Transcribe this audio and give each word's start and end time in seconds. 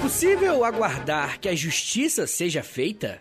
possível 0.00 0.64
aguardar 0.64 1.40
que 1.40 1.48
a 1.48 1.54
justiça 1.54 2.26
seja 2.26 2.62
feita? 2.62 3.20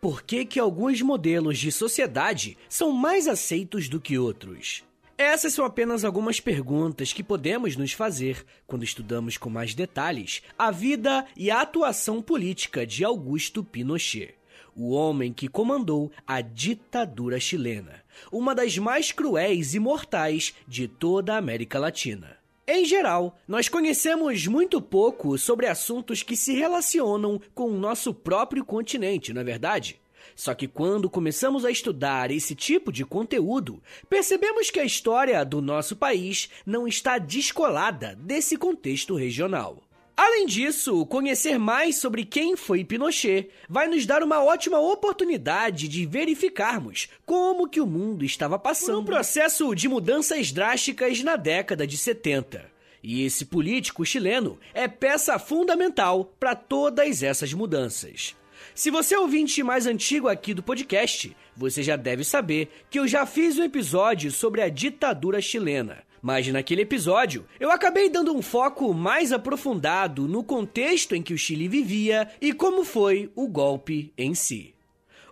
Por 0.00 0.22
que, 0.22 0.44
que 0.44 0.60
alguns 0.60 1.02
modelos 1.02 1.58
de 1.58 1.72
sociedade 1.72 2.56
são 2.68 2.92
mais 2.92 3.26
aceitos 3.26 3.88
do 3.88 4.00
que 4.00 4.18
outros? 4.18 4.84
Essas 5.16 5.52
são 5.54 5.64
apenas 5.64 6.04
algumas 6.04 6.40
perguntas 6.40 7.12
que 7.12 7.22
podemos 7.22 7.76
nos 7.76 7.92
fazer 7.92 8.44
quando 8.66 8.84
estudamos 8.84 9.36
com 9.36 9.48
mais 9.48 9.74
detalhes 9.74 10.42
a 10.58 10.70
vida 10.70 11.24
e 11.36 11.50
a 11.50 11.60
atuação 11.60 12.20
política 12.20 12.86
de 12.86 13.04
Augusto 13.04 13.62
Pinochet, 13.62 14.34
o 14.74 14.90
homem 14.90 15.32
que 15.32 15.48
comandou 15.48 16.10
a 16.26 16.40
ditadura 16.40 17.38
chilena, 17.38 18.02
uma 18.30 18.54
das 18.54 18.76
mais 18.76 19.12
cruéis 19.12 19.74
e 19.74 19.78
mortais 19.78 20.54
de 20.66 20.88
toda 20.88 21.34
a 21.34 21.38
América 21.38 21.78
Latina. 21.78 22.43
Em 22.66 22.82
geral, 22.86 23.38
nós 23.46 23.68
conhecemos 23.68 24.46
muito 24.46 24.80
pouco 24.80 25.36
sobre 25.36 25.66
assuntos 25.66 26.22
que 26.22 26.34
se 26.34 26.54
relacionam 26.54 27.38
com 27.54 27.68
o 27.68 27.78
nosso 27.78 28.14
próprio 28.14 28.64
continente, 28.64 29.34
não 29.34 29.42
é 29.42 29.44
verdade? 29.44 30.00
Só 30.34 30.54
que 30.54 30.66
quando 30.66 31.10
começamos 31.10 31.66
a 31.66 31.70
estudar 31.70 32.30
esse 32.30 32.54
tipo 32.54 32.90
de 32.90 33.04
conteúdo, 33.04 33.82
percebemos 34.08 34.70
que 34.70 34.80
a 34.80 34.84
história 34.84 35.44
do 35.44 35.60
nosso 35.60 35.94
país 35.94 36.48
não 36.64 36.88
está 36.88 37.18
descolada 37.18 38.16
desse 38.16 38.56
contexto 38.56 39.14
regional. 39.14 39.82
Além 40.16 40.46
disso, 40.46 41.04
conhecer 41.06 41.58
mais 41.58 41.96
sobre 41.96 42.24
quem 42.24 42.56
foi 42.56 42.84
Pinochet 42.84 43.48
vai 43.68 43.88
nos 43.88 44.06
dar 44.06 44.22
uma 44.22 44.44
ótima 44.44 44.78
oportunidade 44.78 45.88
de 45.88 46.06
verificarmos 46.06 47.08
como 47.26 47.68
que 47.68 47.80
o 47.80 47.86
mundo 47.86 48.24
estava 48.24 48.56
passando 48.56 49.00
um 49.00 49.04
processo 49.04 49.74
de 49.74 49.88
mudanças 49.88 50.52
drásticas 50.52 51.20
na 51.24 51.34
década 51.34 51.84
de 51.84 51.98
70. 51.98 52.64
E 53.02 53.24
esse 53.24 53.44
político 53.44 54.04
chileno 54.04 54.58
é 54.72 54.86
peça 54.86 55.36
fundamental 55.36 56.32
para 56.38 56.54
todas 56.54 57.22
essas 57.24 57.52
mudanças. 57.52 58.36
Se 58.72 58.90
você 58.90 59.16
é 59.16 59.18
ouvinte 59.18 59.64
mais 59.64 59.84
antigo 59.84 60.28
aqui 60.28 60.54
do 60.54 60.62
podcast, 60.62 61.36
você 61.56 61.82
já 61.82 61.96
deve 61.96 62.22
saber 62.22 62.70
que 62.88 63.00
eu 63.00 63.08
já 63.08 63.26
fiz 63.26 63.58
um 63.58 63.64
episódio 63.64 64.30
sobre 64.30 64.62
a 64.62 64.68
ditadura 64.68 65.40
chilena. 65.40 66.04
Mas 66.24 66.48
naquele 66.48 66.80
episódio, 66.80 67.44
eu 67.60 67.70
acabei 67.70 68.08
dando 68.08 68.34
um 68.34 68.40
foco 68.40 68.94
mais 68.94 69.30
aprofundado 69.30 70.26
no 70.26 70.42
contexto 70.42 71.14
em 71.14 71.20
que 71.20 71.34
o 71.34 71.36
Chile 71.36 71.68
vivia 71.68 72.30
e 72.40 72.50
como 72.54 72.82
foi 72.82 73.30
o 73.36 73.46
golpe 73.46 74.10
em 74.16 74.34
si. 74.34 74.74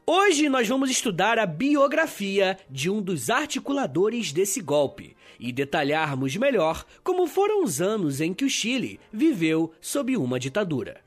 Hoje 0.06 0.50
nós 0.50 0.68
vamos 0.68 0.90
estudar 0.90 1.38
a 1.38 1.46
biografia 1.46 2.58
de 2.68 2.90
um 2.90 3.00
dos 3.00 3.30
articuladores 3.30 4.32
desse 4.32 4.60
golpe 4.60 5.16
e 5.40 5.50
detalharmos 5.50 6.36
melhor 6.36 6.84
como 7.02 7.26
foram 7.26 7.64
os 7.64 7.80
anos 7.80 8.20
em 8.20 8.34
que 8.34 8.44
o 8.44 8.50
Chile 8.50 9.00
viveu 9.10 9.72
sob 9.80 10.14
uma 10.18 10.38
ditadura. 10.38 11.00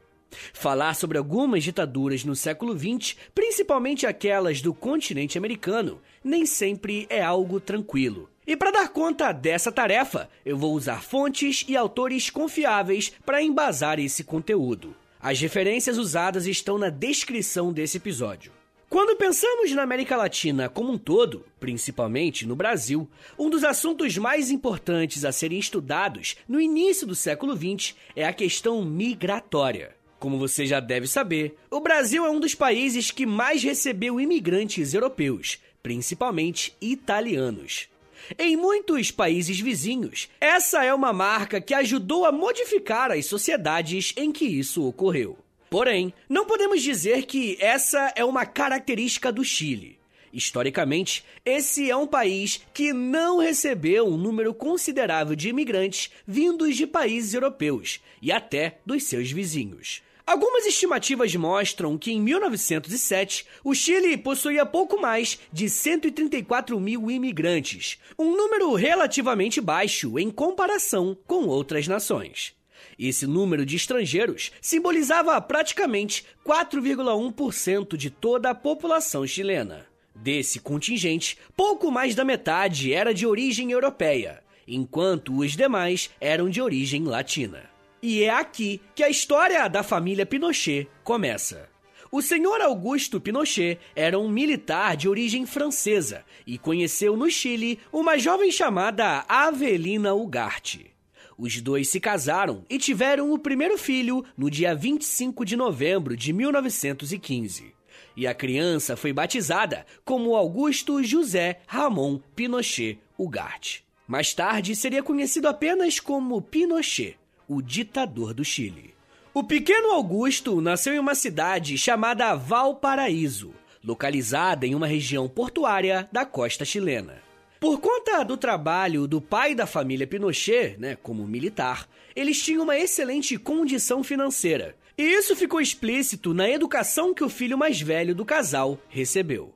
Falar 0.51 0.95
sobre 0.95 1.19
algumas 1.19 1.63
ditaduras 1.63 2.23
no 2.23 2.35
século 2.35 2.75
XX, 2.75 3.15
principalmente 3.35 4.07
aquelas 4.07 4.63
do 4.63 4.73
continente 4.73 5.37
americano, 5.37 6.01
nem 6.23 6.43
sempre 6.43 7.05
é 7.07 7.21
algo 7.21 7.59
tranquilo. 7.59 8.27
E 8.47 8.55
para 8.55 8.71
dar 8.71 8.89
conta 8.89 9.31
dessa 9.31 9.71
tarefa, 9.71 10.29
eu 10.45 10.55
vou 10.57 10.73
usar 10.73 11.01
fontes 11.01 11.65
e 11.67 11.75
autores 11.75 12.29
confiáveis 12.29 13.11
para 13.25 13.41
embasar 13.41 13.99
esse 13.99 14.23
conteúdo. 14.23 14.95
As 15.19 15.39
referências 15.39 15.97
usadas 15.97 16.45
estão 16.45 16.77
na 16.77 16.89
descrição 16.89 17.73
desse 17.73 17.97
episódio. 17.97 18.51
Quando 18.87 19.17
pensamos 19.17 19.71
na 19.71 19.81
América 19.81 20.15
Latina 20.15 20.69
como 20.69 20.93
um 20.93 20.97
todo, 20.97 21.43
principalmente 21.59 22.45
no 22.45 22.55
Brasil, 22.55 23.09
um 23.37 23.49
dos 23.49 23.63
assuntos 23.63 24.15
mais 24.17 24.51
importantes 24.51 25.25
a 25.25 25.31
serem 25.31 25.57
estudados 25.57 26.37
no 26.47 26.61
início 26.61 27.07
do 27.07 27.15
século 27.15 27.57
XX 27.57 27.95
é 28.15 28.25
a 28.25 28.31
questão 28.31 28.85
migratória. 28.85 29.95
Como 30.19 30.37
você 30.37 30.67
já 30.67 30.79
deve 30.79 31.07
saber, 31.07 31.57
o 31.71 31.79
Brasil 31.79 32.25
é 32.25 32.29
um 32.29 32.39
dos 32.39 32.53
países 32.53 33.09
que 33.09 33.25
mais 33.25 33.63
recebeu 33.63 34.21
imigrantes 34.21 34.93
europeus, 34.93 35.57
principalmente 35.81 36.75
italianos. 36.79 37.89
Em 38.37 38.55
muitos 38.55 39.11
países 39.11 39.59
vizinhos, 39.59 40.29
essa 40.39 40.83
é 40.83 40.93
uma 40.93 41.13
marca 41.13 41.61
que 41.61 41.73
ajudou 41.73 42.25
a 42.25 42.31
modificar 42.31 43.11
as 43.11 43.25
sociedades 43.25 44.13
em 44.15 44.31
que 44.31 44.45
isso 44.45 44.87
ocorreu. 44.87 45.37
Porém, 45.69 46.13
não 46.29 46.45
podemos 46.45 46.81
dizer 46.81 47.25
que 47.25 47.57
essa 47.59 48.13
é 48.15 48.23
uma 48.23 48.45
característica 48.45 49.31
do 49.31 49.43
Chile. 49.43 49.99
Historicamente, 50.31 51.23
esse 51.45 51.89
é 51.89 51.95
um 51.95 52.05
país 52.05 52.61
que 52.73 52.91
não 52.91 53.37
recebeu 53.37 54.05
um 54.05 54.17
número 54.17 54.53
considerável 54.53 55.33
de 55.33 55.47
imigrantes 55.47 56.11
vindos 56.27 56.75
de 56.75 56.85
países 56.85 57.33
europeus 57.33 58.01
e 58.21 58.33
até 58.33 58.79
dos 58.85 59.03
seus 59.03 59.31
vizinhos. 59.31 60.03
Algumas 60.27 60.65
estimativas 60.65 61.35
mostram 61.35 61.99
que 61.99 62.11
em 62.11 62.19
1907 62.19 63.45
o 63.63 63.75
Chile 63.75 64.17
possuía 64.17 64.65
pouco 64.65 64.99
mais 64.99 65.39
de 65.53 65.69
134 65.69 66.79
mil 66.79 67.11
imigrantes, 67.11 67.99
um 68.17 68.35
número 68.35 68.73
relativamente 68.73 69.61
baixo 69.61 70.17
em 70.17 70.31
comparação 70.31 71.15
com 71.27 71.45
outras 71.45 71.87
nações. 71.87 72.55
Esse 72.97 73.27
número 73.27 73.63
de 73.63 73.75
estrangeiros 73.75 74.51
simbolizava 74.59 75.39
praticamente 75.39 76.25
4,1% 76.43 77.95
de 77.95 78.09
toda 78.09 78.49
a 78.49 78.55
população 78.55 79.27
chilena. 79.27 79.85
Desse 80.15 80.59
contingente, 80.59 81.37
pouco 81.55 81.91
mais 81.91 82.15
da 82.15 82.25
metade 82.25 82.91
era 82.91 83.13
de 83.13 83.27
origem 83.27 83.71
europeia, 83.71 84.41
enquanto 84.67 85.37
os 85.37 85.51
demais 85.51 86.09
eram 86.19 86.49
de 86.49 86.61
origem 86.61 87.03
latina. 87.03 87.74
E 88.07 88.23
é 88.23 88.29
aqui 88.29 88.79
que 88.93 89.01
a 89.01 89.09
história 89.09 89.67
da 89.67 89.81
família 89.81 90.27
Pinochet 90.27 90.87
começa. 91.03 91.67
O 92.11 92.21
senhor 92.21 92.61
Augusto 92.61 93.19
Pinochet 93.19 93.79
era 93.95 94.19
um 94.19 94.29
militar 94.29 94.95
de 94.95 95.09
origem 95.09 95.43
francesa 95.47 96.23
e 96.45 96.59
conheceu 96.59 97.17
no 97.17 97.27
Chile 97.31 97.79
uma 97.91 98.15
jovem 98.15 98.51
chamada 98.51 99.25
Avelina 99.27 100.13
Ugarte. 100.13 100.93
Os 101.35 101.59
dois 101.59 101.87
se 101.87 101.99
casaram 101.99 102.63
e 102.69 102.77
tiveram 102.77 103.31
o 103.31 103.39
primeiro 103.39 103.75
filho 103.75 104.23
no 104.37 104.51
dia 104.51 104.75
25 104.75 105.43
de 105.43 105.55
novembro 105.55 106.15
de 106.15 106.31
1915. 106.31 107.73
E 108.15 108.27
a 108.27 108.35
criança 108.35 108.95
foi 108.95 109.13
batizada 109.13 109.83
como 110.05 110.35
Augusto 110.35 111.03
José 111.03 111.61
Ramon 111.65 112.19
Pinochet 112.35 112.99
Ugarte. 113.17 113.83
Mais 114.07 114.31
tarde 114.31 114.75
seria 114.75 115.01
conhecido 115.01 115.47
apenas 115.47 115.99
como 115.99 116.39
Pinochet 116.39 117.17
o 117.47 117.61
ditador 117.61 118.33
do 118.33 118.43
Chile. 118.43 118.93
O 119.33 119.43
pequeno 119.43 119.91
Augusto 119.91 120.61
nasceu 120.61 120.93
em 120.93 120.99
uma 120.99 121.15
cidade 121.15 121.77
chamada 121.77 122.35
Valparaíso, 122.35 123.53
localizada 123.83 124.65
em 124.65 124.75
uma 124.75 124.87
região 124.87 125.27
portuária 125.27 126.09
da 126.11 126.25
costa 126.25 126.65
chilena. 126.65 127.21
Por 127.59 127.79
conta 127.79 128.23
do 128.23 128.37
trabalho 128.37 129.07
do 129.07 129.21
pai 129.21 129.55
da 129.55 129.65
família 129.65 130.05
Pinochet, 130.05 130.77
né, 130.77 130.95
como 130.95 131.27
militar, 131.27 131.87
eles 132.15 132.41
tinham 132.41 132.63
uma 132.63 132.77
excelente 132.77 133.37
condição 133.37 134.03
financeira. 134.03 134.75
E 134.97 135.03
isso 135.03 135.35
ficou 135.35 135.59
explícito 135.59 136.33
na 136.33 136.49
educação 136.49 137.13
que 137.13 137.23
o 137.23 137.29
filho 137.29 137.57
mais 137.57 137.81
velho 137.81 138.13
do 138.13 138.23
casal 138.23 138.79
recebeu. 138.87 139.54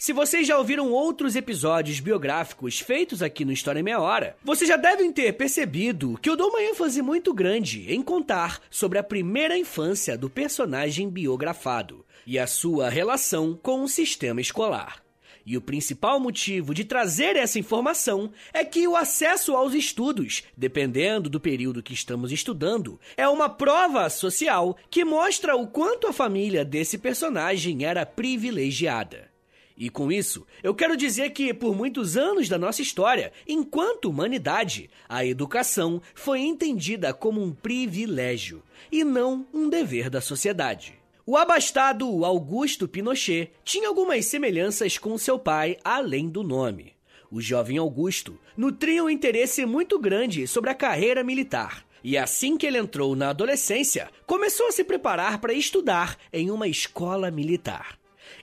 Se 0.00 0.12
vocês 0.12 0.46
já 0.46 0.56
ouviram 0.56 0.92
outros 0.92 1.34
episódios 1.34 1.98
biográficos 1.98 2.78
feitos 2.78 3.20
aqui 3.20 3.44
no 3.44 3.50
História 3.50 3.80
em 3.80 3.82
Meia 3.82 3.98
Hora, 3.98 4.36
vocês 4.44 4.68
já 4.68 4.76
devem 4.76 5.10
ter 5.10 5.32
percebido 5.32 6.16
que 6.22 6.30
eu 6.30 6.36
dou 6.36 6.50
uma 6.50 6.62
ênfase 6.62 7.02
muito 7.02 7.34
grande 7.34 7.92
em 7.92 8.00
contar 8.00 8.60
sobre 8.70 8.96
a 9.00 9.02
primeira 9.02 9.58
infância 9.58 10.16
do 10.16 10.30
personagem 10.30 11.10
biografado 11.10 12.06
e 12.24 12.38
a 12.38 12.46
sua 12.46 12.88
relação 12.88 13.58
com 13.60 13.82
o 13.82 13.88
sistema 13.88 14.40
escolar. 14.40 15.02
E 15.44 15.56
o 15.56 15.60
principal 15.60 16.20
motivo 16.20 16.72
de 16.72 16.84
trazer 16.84 17.34
essa 17.34 17.58
informação 17.58 18.30
é 18.52 18.64
que 18.64 18.86
o 18.86 18.94
acesso 18.94 19.56
aos 19.56 19.74
estudos, 19.74 20.44
dependendo 20.56 21.28
do 21.28 21.40
período 21.40 21.82
que 21.82 21.92
estamos 21.92 22.30
estudando, 22.30 23.00
é 23.16 23.26
uma 23.26 23.48
prova 23.48 24.08
social 24.08 24.76
que 24.88 25.04
mostra 25.04 25.56
o 25.56 25.66
quanto 25.66 26.06
a 26.06 26.12
família 26.12 26.64
desse 26.64 26.98
personagem 26.98 27.84
era 27.84 28.06
privilegiada. 28.06 29.36
E 29.78 29.88
com 29.88 30.10
isso, 30.10 30.44
eu 30.60 30.74
quero 30.74 30.96
dizer 30.96 31.30
que, 31.30 31.54
por 31.54 31.72
muitos 31.72 32.16
anos 32.16 32.48
da 32.48 32.58
nossa 32.58 32.82
história, 32.82 33.32
enquanto 33.46 34.10
humanidade, 34.10 34.90
a 35.08 35.24
educação 35.24 36.02
foi 36.16 36.40
entendida 36.40 37.14
como 37.14 37.40
um 37.40 37.52
privilégio 37.52 38.60
e 38.90 39.04
não 39.04 39.46
um 39.54 39.68
dever 39.68 40.10
da 40.10 40.20
sociedade. 40.20 40.98
O 41.24 41.36
abastado 41.36 42.24
Augusto 42.24 42.88
Pinochet 42.88 43.52
tinha 43.62 43.86
algumas 43.86 44.24
semelhanças 44.24 44.98
com 44.98 45.16
seu 45.16 45.38
pai 45.38 45.76
além 45.84 46.28
do 46.28 46.42
nome. 46.42 46.94
O 47.30 47.40
jovem 47.40 47.78
Augusto 47.78 48.36
nutria 48.56 49.04
um 49.04 49.10
interesse 49.10 49.64
muito 49.64 49.96
grande 49.98 50.48
sobre 50.48 50.70
a 50.70 50.74
carreira 50.74 51.22
militar. 51.22 51.86
E 52.02 52.16
assim 52.16 52.56
que 52.56 52.66
ele 52.66 52.78
entrou 52.78 53.14
na 53.14 53.30
adolescência, 53.30 54.10
começou 54.26 54.68
a 54.68 54.72
se 54.72 54.82
preparar 54.82 55.38
para 55.40 55.52
estudar 55.52 56.16
em 56.32 56.50
uma 56.50 56.66
escola 56.66 57.30
militar. 57.30 57.97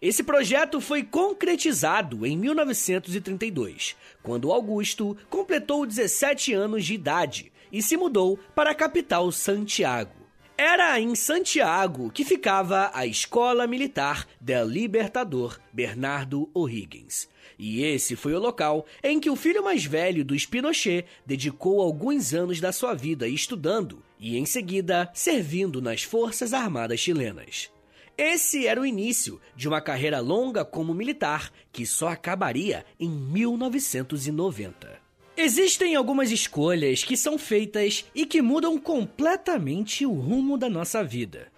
Esse 0.06 0.22
projeto 0.22 0.80
foi 0.80 1.02
concretizado 1.02 2.28
em 2.28 2.38
1932, 2.38 3.96
quando 4.22 4.52
Augusto 4.52 5.18
completou 5.31 5.84
17 5.84 6.54
anos 6.54 6.86
de 6.86 6.94
idade 6.94 7.52
e 7.72 7.81
se 7.81 7.98
mudou 7.98 8.38
para 8.54 8.69
a 8.69 8.75
capital 8.75 9.31
Santiago. 9.31 10.13
Era 10.56 11.00
em 11.00 11.16
Santiago 11.16 12.12
que 12.12 12.24
ficava 12.24 12.92
a 12.94 13.07
Escola 13.07 13.66
Militar 13.66 14.28
del 14.40 14.68
Libertador 14.68 15.60
Bernardo 15.74 16.51
O'Higgins. 16.54 17.28
E 17.58 17.81
esse 17.81 18.16
foi 18.16 18.36
o 18.36 18.40
local 18.40 18.86
em 19.01 19.19
que 19.19 19.31
o 19.31 19.36
filho 19.36 19.63
mais 19.63 19.86
velho 19.86 20.24
do 20.24 20.36
Pinochet 20.48 21.08
dedicou 21.25 21.81
alguns 21.81 22.31
anos 22.31 22.62
da 22.62 22.72
sua 22.72 22.94
vida 22.94 23.28
estudando 23.28 24.04
e, 24.19 24.38
em 24.38 24.46
seguida, 24.46 25.10
servindo 25.16 25.81
nas 25.81 26.04
Forças 26.04 26.54
Armadas 26.54 27.00
chilenas. 27.00 27.74
Esse 28.18 28.66
era 28.66 28.80
o 28.80 28.86
início 28.86 29.42
de 29.58 29.68
uma 29.68 29.82
carreira 29.82 30.22
longa 30.22 30.64
como 30.64 30.94
militar 30.94 31.52
que 31.72 31.86
só 31.86 32.08
acabaria 32.08 32.86
em 32.98 33.10
1990. 33.10 35.04
Existem 35.36 35.96
algumas 35.96 36.32
escolhas 36.32 37.04
que 37.04 37.18
são 37.18 37.38
feitas 37.38 38.06
e 38.16 38.26
que 38.26 38.42
mudam 38.42 38.78
completamente 38.78 40.06
o 40.06 40.14
rumo 40.14 40.58
da 40.58 40.70
nossa 40.70 41.04
vida. 41.04 41.52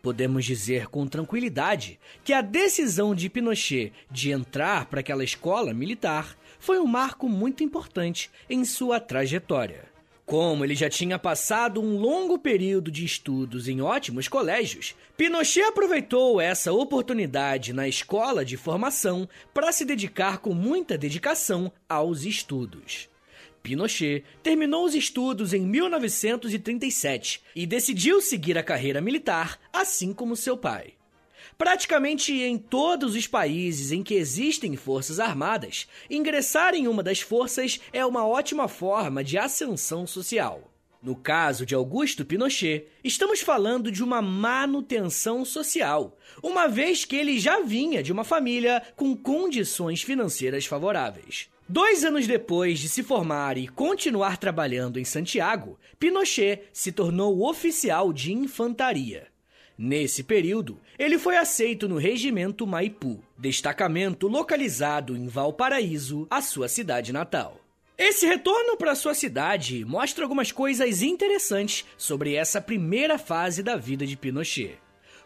Podemos 0.00 0.44
dizer 0.44 0.86
com 0.86 1.04
tranquilidade 1.04 1.98
que 2.22 2.32
a 2.32 2.40
decisão 2.40 3.12
de 3.12 3.28
Pinochet 3.28 3.92
de 4.08 4.30
entrar 4.30 4.86
para 4.86 5.00
aquela 5.00 5.24
escola 5.24 5.74
militar 5.74 6.36
foi 6.60 6.78
um 6.78 6.86
marco 6.86 7.28
muito 7.28 7.64
importante 7.64 8.30
em 8.48 8.64
sua 8.64 9.00
trajetória. 9.00 9.93
Como 10.26 10.64
ele 10.64 10.74
já 10.74 10.88
tinha 10.88 11.18
passado 11.18 11.82
um 11.82 11.98
longo 11.98 12.38
período 12.38 12.90
de 12.90 13.04
estudos 13.04 13.68
em 13.68 13.82
ótimos 13.82 14.26
colégios, 14.26 14.94
Pinochet 15.18 15.64
aproveitou 15.64 16.40
essa 16.40 16.72
oportunidade 16.72 17.74
na 17.74 17.86
escola 17.86 18.42
de 18.42 18.56
formação 18.56 19.28
para 19.52 19.70
se 19.70 19.84
dedicar 19.84 20.38
com 20.38 20.54
muita 20.54 20.96
dedicação 20.96 21.70
aos 21.86 22.24
estudos. 22.24 23.08
Pinochet 23.62 24.24
terminou 24.42 24.86
os 24.86 24.94
estudos 24.94 25.52
em 25.52 25.60
1937 25.60 27.42
e 27.54 27.66
decidiu 27.66 28.20
seguir 28.22 28.56
a 28.56 28.62
carreira 28.62 29.02
militar, 29.02 29.58
assim 29.72 30.14
como 30.14 30.36
seu 30.36 30.56
pai. 30.56 30.94
Praticamente 31.56 32.32
em 32.32 32.58
todos 32.58 33.14
os 33.14 33.26
países 33.26 33.92
em 33.92 34.02
que 34.02 34.14
existem 34.14 34.76
forças 34.76 35.20
armadas, 35.20 35.86
ingressar 36.10 36.74
em 36.74 36.88
uma 36.88 37.02
das 37.02 37.20
forças 37.20 37.80
é 37.92 38.04
uma 38.04 38.26
ótima 38.26 38.66
forma 38.66 39.22
de 39.22 39.38
ascensão 39.38 40.06
social. 40.06 40.70
No 41.04 41.14
caso 41.14 41.66
de 41.66 41.74
Augusto 41.74 42.24
Pinochet, 42.24 42.86
estamos 43.04 43.40
falando 43.40 43.92
de 43.92 44.02
uma 44.02 44.22
manutenção 44.22 45.44
social, 45.44 46.16
uma 46.42 46.66
vez 46.66 47.04
que 47.04 47.14
ele 47.14 47.38
já 47.38 47.60
vinha 47.60 48.02
de 48.02 48.10
uma 48.10 48.24
família 48.24 48.82
com 48.96 49.14
condições 49.14 50.02
financeiras 50.02 50.64
favoráveis. 50.64 51.50
Dois 51.68 52.04
anos 52.04 52.26
depois 52.26 52.78
de 52.78 52.88
se 52.88 53.02
formar 53.02 53.58
e 53.58 53.68
continuar 53.68 54.38
trabalhando 54.38 54.98
em 54.98 55.04
Santiago, 55.04 55.78
Pinochet 55.98 56.62
se 56.72 56.90
tornou 56.90 57.46
oficial 57.46 58.10
de 58.10 58.32
infantaria. 58.32 59.33
Nesse 59.76 60.22
período, 60.22 60.80
ele 60.96 61.18
foi 61.18 61.36
aceito 61.36 61.88
no 61.88 61.96
Regimento 61.96 62.66
Maipu, 62.66 63.20
destacamento 63.36 64.28
localizado 64.28 65.16
em 65.16 65.26
Valparaíso, 65.26 66.28
a 66.30 66.40
sua 66.40 66.68
cidade 66.68 67.12
natal. 67.12 67.60
Esse 67.98 68.26
retorno 68.26 68.76
para 68.76 68.94
sua 68.94 69.14
cidade 69.14 69.84
mostra 69.84 70.24
algumas 70.24 70.52
coisas 70.52 71.02
interessantes 71.02 71.84
sobre 71.96 72.34
essa 72.34 72.60
primeira 72.60 73.18
fase 73.18 73.62
da 73.62 73.76
vida 73.76 74.06
de 74.06 74.16
Pinochet. 74.16 74.78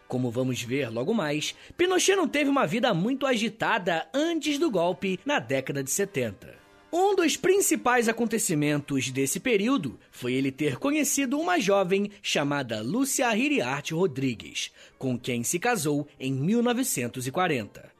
Como 0.07 0.31
vamos 0.31 0.61
ver 0.63 0.89
logo 0.89 1.13
mais, 1.13 1.55
Pinochet 1.77 2.15
não 2.15 2.27
teve 2.27 2.49
uma 2.49 2.65
vida 2.65 2.91
muito 2.93 3.27
agitada 3.27 4.07
antes 4.11 4.57
do 4.57 4.71
golpe 4.71 5.19
na 5.23 5.37
década 5.39 5.83
de 5.83 5.91
70. 5.91 6.58
Um 6.91 7.15
dos 7.15 7.37
principais 7.37 8.09
acontecimentos 8.09 9.11
desse 9.11 9.39
período 9.39 9.99
foi 10.11 10.33
ele 10.33 10.51
ter 10.51 10.77
conhecido 10.77 11.39
uma 11.39 11.59
jovem 11.59 12.09
chamada 12.19 12.81
Lúcia 12.81 13.35
Hiriart 13.37 13.91
Rodrigues, 13.91 14.71
com 14.97 15.17
quem 15.17 15.43
se 15.43 15.59
casou 15.59 16.07
em 16.19 16.33
1940. 16.33 17.91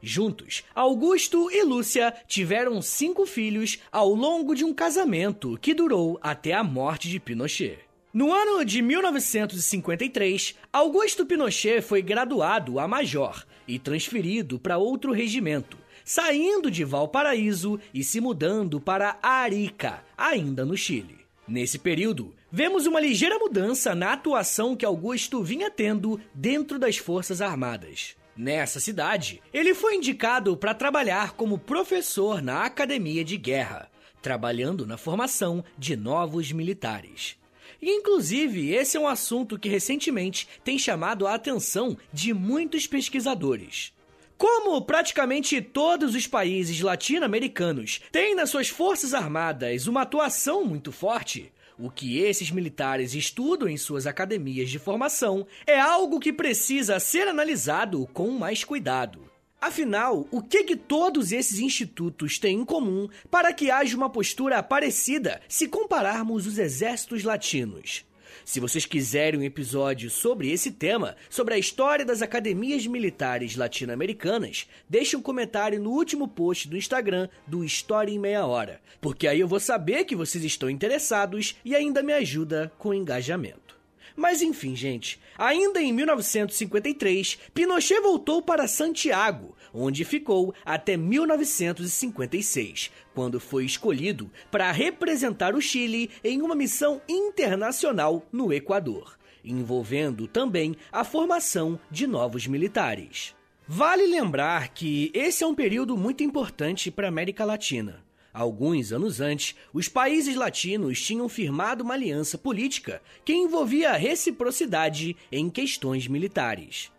Juntos, 0.00 0.64
Augusto 0.74 1.50
e 1.50 1.62
Lúcia 1.62 2.14
tiveram 2.26 2.80
cinco 2.80 3.26
filhos 3.26 3.80
ao 3.92 4.14
longo 4.14 4.54
de 4.54 4.64
um 4.64 4.72
casamento 4.72 5.58
que 5.60 5.74
durou 5.74 6.18
até 6.22 6.54
a 6.54 6.64
morte 6.64 7.10
de 7.10 7.20
Pinochet. 7.20 7.80
No 8.14 8.32
ano 8.32 8.64
de 8.64 8.80
1953, 8.80 10.54
Augusto 10.72 11.26
Pinochet 11.26 11.82
foi 11.82 12.00
graduado 12.00 12.78
a 12.78 12.88
major 12.88 13.44
e 13.66 13.78
transferido 13.78 14.58
para 14.58 14.78
outro 14.78 15.12
regimento, 15.12 15.76
saindo 16.08 16.70
de 16.70 16.84
Valparaíso 16.84 17.78
e 17.92 18.02
se 18.02 18.18
mudando 18.18 18.80
para 18.80 19.18
Arica, 19.22 20.02
ainda 20.16 20.64
no 20.64 20.74
Chile. 20.74 21.18
Nesse 21.46 21.78
período, 21.78 22.34
vemos 22.50 22.86
uma 22.86 22.98
ligeira 22.98 23.38
mudança 23.38 23.94
na 23.94 24.14
atuação 24.14 24.74
que 24.74 24.86
Augusto 24.86 25.42
vinha 25.42 25.70
tendo 25.70 26.18
dentro 26.32 26.78
das 26.78 26.96
Forças 26.96 27.42
Armadas. 27.42 28.16
Nessa 28.34 28.80
cidade, 28.80 29.42
ele 29.52 29.74
foi 29.74 29.96
indicado 29.96 30.56
para 30.56 30.72
trabalhar 30.72 31.32
como 31.32 31.58
professor 31.58 32.40
na 32.40 32.64
Academia 32.64 33.22
de 33.22 33.36
Guerra, 33.36 33.90
trabalhando 34.22 34.86
na 34.86 34.96
formação 34.96 35.62
de 35.76 35.94
novos 35.94 36.50
militares. 36.52 37.36
Inclusive, 37.82 38.72
esse 38.72 38.96
é 38.96 39.00
um 39.00 39.06
assunto 39.06 39.58
que 39.58 39.68
recentemente 39.68 40.48
tem 40.64 40.78
chamado 40.78 41.26
a 41.26 41.34
atenção 41.34 41.98
de 42.10 42.32
muitos 42.32 42.86
pesquisadores. 42.86 43.92
Como 44.38 44.80
praticamente 44.82 45.60
todos 45.60 46.14
os 46.14 46.28
países 46.28 46.80
latino-americanos 46.80 48.00
têm 48.12 48.36
nas 48.36 48.50
suas 48.50 48.68
forças 48.68 49.12
armadas 49.12 49.88
uma 49.88 50.02
atuação 50.02 50.64
muito 50.64 50.92
forte, 50.92 51.52
o 51.76 51.90
que 51.90 52.20
esses 52.20 52.48
militares 52.52 53.14
estudam 53.14 53.68
em 53.68 53.76
suas 53.76 54.06
academias 54.06 54.70
de 54.70 54.78
formação 54.78 55.44
é 55.66 55.80
algo 55.80 56.20
que 56.20 56.32
precisa 56.32 57.00
ser 57.00 57.26
analisado 57.26 58.08
com 58.12 58.30
mais 58.30 58.62
cuidado. 58.62 59.28
Afinal, 59.60 60.28
o 60.30 60.40
que, 60.40 60.62
que 60.62 60.76
todos 60.76 61.32
esses 61.32 61.58
institutos 61.58 62.38
têm 62.38 62.60
em 62.60 62.64
comum 62.64 63.08
para 63.28 63.52
que 63.52 63.72
haja 63.72 63.96
uma 63.96 64.08
postura 64.08 64.62
parecida 64.62 65.40
se 65.48 65.66
compararmos 65.66 66.46
os 66.46 66.58
exércitos 66.58 67.24
latinos? 67.24 68.07
Se 68.48 68.60
vocês 68.60 68.86
quiserem 68.86 69.38
um 69.38 69.42
episódio 69.42 70.08
sobre 70.08 70.50
esse 70.50 70.70
tema, 70.70 71.16
sobre 71.28 71.52
a 71.52 71.58
história 71.58 72.02
das 72.02 72.22
academias 72.22 72.86
militares 72.86 73.56
latino-americanas, 73.56 74.66
deixe 74.88 75.14
um 75.14 75.20
comentário 75.20 75.78
no 75.78 75.90
último 75.90 76.26
post 76.26 76.66
do 76.66 76.74
Instagram 76.74 77.28
do 77.46 77.62
História 77.62 78.10
em 78.10 78.18
Meia 78.18 78.46
Hora, 78.46 78.80
porque 79.02 79.28
aí 79.28 79.40
eu 79.40 79.46
vou 79.46 79.60
saber 79.60 80.06
que 80.06 80.16
vocês 80.16 80.42
estão 80.42 80.70
interessados 80.70 81.56
e 81.62 81.76
ainda 81.76 82.02
me 82.02 82.14
ajuda 82.14 82.72
com 82.78 82.88
o 82.88 82.94
engajamento. 82.94 83.76
Mas 84.16 84.40
enfim, 84.40 84.74
gente, 84.74 85.20
ainda 85.36 85.82
em 85.82 85.92
1953, 85.92 87.38
Pinochet 87.52 88.00
voltou 88.00 88.40
para 88.40 88.66
Santiago, 88.66 89.54
onde 89.72 90.04
ficou 90.04 90.54
até 90.64 90.96
1956, 90.96 92.90
quando 93.14 93.40
foi 93.40 93.64
escolhido 93.64 94.30
para 94.50 94.70
representar 94.72 95.54
o 95.54 95.60
Chile 95.60 96.10
em 96.22 96.42
uma 96.42 96.54
missão 96.54 97.00
internacional 97.08 98.26
no 98.32 98.52
Equador, 98.52 99.18
envolvendo 99.44 100.26
também 100.26 100.76
a 100.92 101.04
formação 101.04 101.78
de 101.90 102.06
novos 102.06 102.46
militares. 102.46 103.34
Vale 103.66 104.06
lembrar 104.06 104.68
que 104.68 105.10
esse 105.12 105.44
é 105.44 105.46
um 105.46 105.54
período 105.54 105.96
muito 105.96 106.22
importante 106.22 106.90
para 106.90 107.06
a 107.06 107.10
América 107.10 107.44
Latina. 107.44 108.02
Alguns 108.32 108.92
anos 108.92 109.20
antes, 109.20 109.54
os 109.74 109.88
países 109.88 110.36
latinos 110.36 111.02
tinham 111.02 111.28
firmado 111.28 111.82
uma 111.82 111.94
aliança 111.94 112.38
política 112.38 113.02
que 113.24 113.34
envolvia 113.34 113.92
reciprocidade 113.92 115.16
em 115.32 115.50
questões 115.50 116.06
militares. 116.06 116.90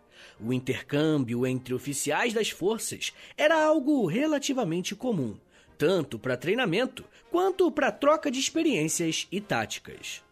O 0.42 0.52
intercâmbio 0.52 1.46
entre 1.46 1.74
oficiais 1.74 2.32
das 2.32 2.50
forças 2.50 3.12
era 3.36 3.62
algo 3.62 4.06
relativamente 4.06 4.94
comum, 4.94 5.36
tanto 5.76 6.18
para 6.18 6.36
treinamento 6.36 7.04
quanto 7.30 7.70
para 7.70 7.92
troca 7.92 8.30
de 8.30 8.40
experiências 8.40 9.26
e 9.30 9.40
táticas. 9.40 10.22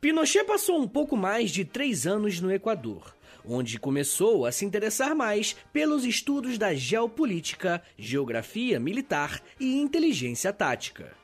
Pinochet 0.00 0.44
passou 0.44 0.80
um 0.80 0.86
pouco 0.86 1.16
mais 1.16 1.50
de 1.50 1.64
três 1.64 2.06
anos 2.06 2.40
no 2.40 2.52
Equador, 2.52 3.14
onde 3.44 3.78
começou 3.78 4.46
a 4.46 4.52
se 4.52 4.64
interessar 4.64 5.14
mais 5.14 5.56
pelos 5.72 6.04
estudos 6.04 6.58
da 6.58 6.74
geopolítica, 6.74 7.82
geografia 7.98 8.78
militar 8.78 9.42
e 9.58 9.80
inteligência 9.80 10.52
tática. 10.52 11.19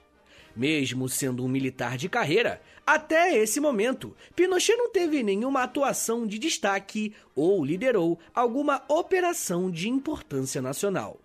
Mesmo 0.56 1.06
sendo 1.08 1.44
um 1.44 1.48
militar 1.48 1.98
de 1.98 2.08
carreira, 2.08 2.62
até 2.86 3.36
esse 3.36 3.60
momento, 3.60 4.16
Pinochet 4.34 4.74
não 4.76 4.90
teve 4.90 5.22
nenhuma 5.22 5.62
atuação 5.62 6.26
de 6.26 6.38
destaque 6.38 7.12
ou 7.34 7.62
liderou 7.62 8.18
alguma 8.34 8.82
operação 8.88 9.70
de 9.70 9.88
importância 9.88 10.62
nacional. 10.62 11.20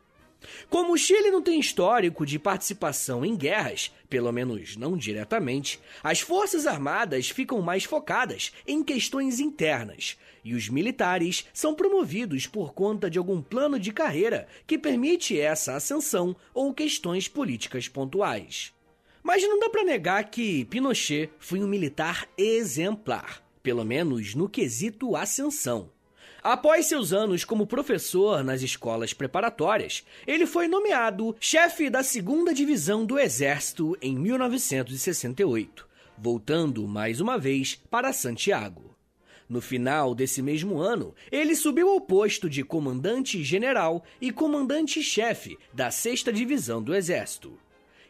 Como 0.70 0.94
o 0.94 0.98
Chile 0.98 1.30
não 1.30 1.42
tem 1.42 1.60
histórico 1.60 2.26
de 2.26 2.40
participação 2.40 3.24
em 3.24 3.36
guerras, 3.36 3.92
pelo 4.10 4.32
menos 4.32 4.76
não 4.76 4.98
diretamente, 4.98 5.80
as 6.04 6.20
forças 6.20 6.66
armadas 6.66 7.30
ficam 7.30 7.62
mais 7.62 7.84
focadas 7.84 8.52
em 8.68 8.84
questões 8.84 9.40
internas, 9.40 10.18
e 10.44 10.56
os 10.56 10.68
militares 10.68 11.46
são 11.54 11.76
promovidos 11.76 12.48
por 12.48 12.74
conta 12.74 13.10
de 13.10 13.20
algum 13.20 13.42
plano 13.42 13.80
de 13.80 13.94
carreira 13.94 14.48
que 14.66 14.78
permite 14.78 15.40
essa 15.40 15.76
ascensão 15.76 16.36
ou 16.54 16.74
questões 16.74 17.28
políticas 17.28 17.88
pontuais. 17.88 18.74
Mas 19.34 19.44
não 19.44 19.60
dá 19.60 19.70
para 19.70 19.86
negar 19.86 20.30
que 20.30 20.66
Pinochet 20.66 21.30
foi 21.40 21.64
um 21.64 21.68
militar 21.68 22.28
exemplar. 22.38 23.42
pelo 23.64 23.86
menos 23.86 24.36
no 24.36 24.50
quesito 24.50 25.16
ascensão. 25.16 25.90
Após 26.44 26.88
seus 26.88 27.14
anos 27.14 27.46
como 27.46 27.66
professor 27.66 28.44
nas 28.44 28.62
escolas 28.62 29.14
preparatórias, 29.14 30.04
ele 30.28 30.46
foi 30.46 30.68
nomeado 30.68 31.34
chefe 31.40 31.90
da 31.90 32.04
segunda 32.04 32.54
divisão 32.54 33.06
do 33.06 33.18
Exército 33.18 33.98
em 34.02 34.20
1968, 34.20 35.88
voltando 36.18 36.86
mais 36.86 37.22
uma 37.22 37.38
vez 37.38 37.80
para 37.90 38.12
Santiago. 38.12 38.94
No 39.48 39.62
final 39.62 40.14
desse 40.14 40.42
mesmo 40.42 40.78
ano, 40.78 41.16
ele 41.32 41.56
subiu 41.56 41.88
ao 41.88 42.02
posto 42.02 42.50
de 42.50 42.66
comandante-general 42.66 44.04
e 44.20 44.30
comandante-chefe 44.30 45.58
da 45.74 45.90
sexta 45.90 46.34
divisão 46.34 46.84
do 46.84 46.94
Exército. 46.94 47.58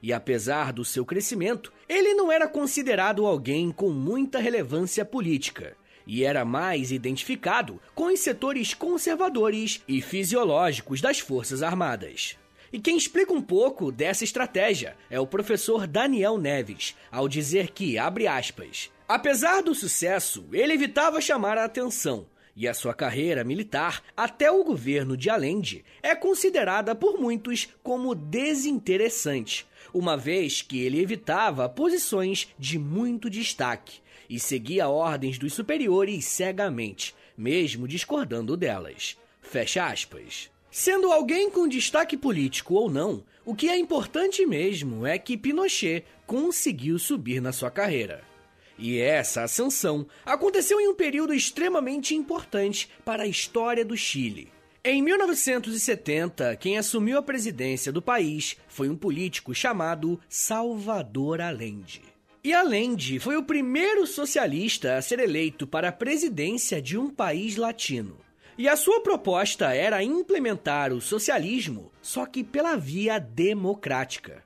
E 0.02 0.12
apesar 0.12 0.74
do 0.74 0.84
seu 0.84 1.06
crescimento, 1.06 1.72
ele 1.88 2.14
não 2.14 2.32
era 2.32 2.48
considerado 2.48 3.26
alguém 3.26 3.72
com 3.72 3.90
muita 3.90 4.40
relevância 4.40 5.06
política 5.06 5.76
e 6.06 6.24
era 6.24 6.44
mais 6.44 6.92
identificado 6.92 7.80
com 7.94 8.06
os 8.06 8.20
setores 8.20 8.74
conservadores 8.74 9.82
e 9.88 10.02
fisiológicos 10.02 11.00
das 11.00 11.20
Forças 11.20 11.62
Armadas. 11.62 12.38
E 12.74 12.80
quem 12.80 12.96
explica 12.96 13.34
um 13.34 13.42
pouco 13.42 13.92
dessa 13.92 14.24
estratégia 14.24 14.96
é 15.10 15.20
o 15.20 15.28
professor 15.28 15.86
Daniel 15.86 16.38
Neves, 16.38 16.96
ao 17.12 17.28
dizer 17.28 17.72
que, 17.72 17.98
abre 17.98 18.28
aspas, 18.28 18.90
apesar 19.08 19.62
do 19.62 19.76
sucesso, 19.76 20.46
ele 20.54 20.74
evitava 20.74 21.20
chamar 21.20 21.58
a 21.58 21.66
atenção, 21.66 22.26
e 22.56 22.68
a 22.68 22.74
sua 22.74 22.94
carreira 22.94 23.44
militar 23.44 24.02
até 24.16 24.50
o 24.50 24.64
governo 24.64 25.18
de 25.18 25.30
Allende 25.30 25.84
é 26.02 26.16
considerada 26.16 26.96
por 26.96 27.20
muitos 27.20 27.68
como 27.84 28.16
desinteressante, 28.16 29.68
uma 29.94 30.16
vez 30.16 30.62
que 30.62 30.80
ele 30.80 31.02
evitava 31.02 31.68
posições 31.70 32.48
de 32.58 32.78
muito 32.78 33.30
destaque 33.30 34.00
e 34.30 34.40
seguia 34.40 34.88
ordens 34.88 35.38
dos 35.38 35.54
superiores 35.54 36.26
cegamente, 36.26 37.14
mesmo 37.38 37.88
discordando 37.88 38.56
delas. 38.56 39.18
Fecha 39.42 39.86
aspas. 39.86 40.50
Sendo 40.72 41.12
alguém 41.12 41.50
com 41.50 41.68
destaque 41.68 42.16
político 42.16 42.76
ou 42.76 42.90
não, 42.90 43.24
o 43.44 43.54
que 43.54 43.68
é 43.68 43.78
importante 43.78 44.46
mesmo 44.46 45.06
é 45.06 45.18
que 45.18 45.36
Pinochet 45.36 46.06
conseguiu 46.26 46.98
subir 46.98 47.42
na 47.42 47.52
sua 47.52 47.70
carreira. 47.70 48.24
E 48.78 48.98
essa 48.98 49.44
ascensão 49.44 50.08
aconteceu 50.26 50.80
em 50.80 50.88
um 50.88 50.96
período 50.96 51.34
extremamente 51.34 52.16
importante 52.16 52.90
para 53.04 53.24
a 53.24 53.28
história 53.28 53.84
do 53.84 53.98
Chile. 53.98 54.50
Em 54.84 55.00
1970, 55.00 56.56
quem 56.56 56.76
assumiu 56.76 57.20
a 57.20 57.22
presidência 57.22 57.92
do 57.92 58.02
país 58.02 58.58
foi 58.68 58.90
um 58.90 58.98
político 58.98 59.54
chamado 59.54 60.20
Salvador 60.28 61.40
Allende. 61.40 62.02
E 62.44 62.52
Allende 62.52 63.20
foi 63.20 63.38
o 63.38 63.44
primeiro 63.44 64.08
socialista 64.08 64.98
a 64.98 65.02
ser 65.04 65.20
eleito 65.20 65.68
para 65.68 65.90
a 65.90 65.92
presidência 65.92 66.82
de 66.82 66.98
um 66.98 67.12
país 67.12 67.58
latino. 67.58 68.18
E 68.58 68.68
a 68.68 68.76
sua 68.76 69.02
proposta 69.02 69.72
era 69.72 70.04
implementar 70.04 70.92
o 70.92 71.00
socialismo, 71.00 71.92
só 72.02 72.26
que 72.26 72.44
pela 72.44 72.76
via 72.76 73.20
democrática. 73.20 74.44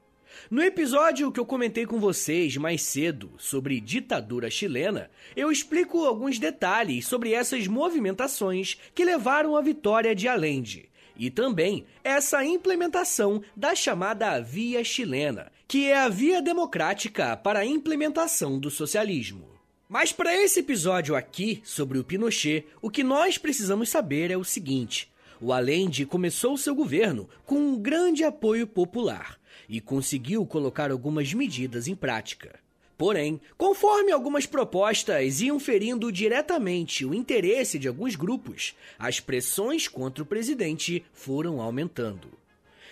No 0.49 0.61
episódio 0.61 1.31
que 1.31 1.39
eu 1.39 1.45
comentei 1.45 1.87
com 1.87 1.99
vocês 1.99 2.55
mais 2.55 2.83
cedo 2.83 3.31
sobre 3.39 3.79
ditadura 3.79 4.47
chilena, 4.47 5.09
eu 5.35 5.51
explico 5.51 6.05
alguns 6.05 6.37
detalhes 6.37 7.07
sobre 7.07 7.33
essas 7.33 7.65
movimentações 7.65 8.77
que 8.93 9.03
levaram 9.03 9.55
à 9.55 9.61
vitória 9.61 10.13
de 10.13 10.27
Allende 10.27 10.87
e 11.17 11.31
também 11.31 11.85
essa 12.03 12.45
implementação 12.45 13.41
da 13.55 13.73
chamada 13.73 14.39
Via 14.39 14.83
Chilena, 14.83 15.51
que 15.67 15.87
é 15.87 15.97
a 15.97 16.09
via 16.09 16.43
democrática 16.43 17.35
para 17.35 17.61
a 17.61 17.65
implementação 17.65 18.59
do 18.59 18.69
socialismo. 18.69 19.49
Mas 19.89 20.11
para 20.11 20.35
esse 20.35 20.59
episódio 20.59 21.15
aqui 21.15 21.59
sobre 21.63 21.97
o 21.97 22.03
Pinochet, 22.03 22.67
o 22.83 22.91
que 22.91 23.03
nós 23.03 23.39
precisamos 23.39 23.89
saber 23.89 24.29
é 24.29 24.37
o 24.37 24.43
seguinte: 24.43 25.11
o 25.41 25.51
Allende 25.51 26.05
começou 26.05 26.55
seu 26.55 26.75
governo 26.75 27.27
com 27.45 27.55
um 27.55 27.79
grande 27.79 28.23
apoio 28.23 28.67
popular 28.67 29.39
e 29.67 29.81
conseguiu 29.81 30.45
colocar 30.45 30.91
algumas 30.91 31.33
medidas 31.33 31.87
em 31.87 31.95
prática. 31.95 32.59
Porém, 32.97 33.41
conforme 33.57 34.11
algumas 34.11 34.45
propostas 34.45 35.41
iam 35.41 35.59
ferindo 35.59 36.11
diretamente 36.11 37.05
o 37.05 37.13
interesse 37.13 37.77
de 37.77 37.87
alguns 37.87 38.15
grupos, 38.15 38.73
as 38.97 39.19
pressões 39.19 39.87
contra 39.87 40.23
o 40.23 40.25
presidente 40.25 41.03
foram 41.11 41.61
aumentando. 41.61 42.29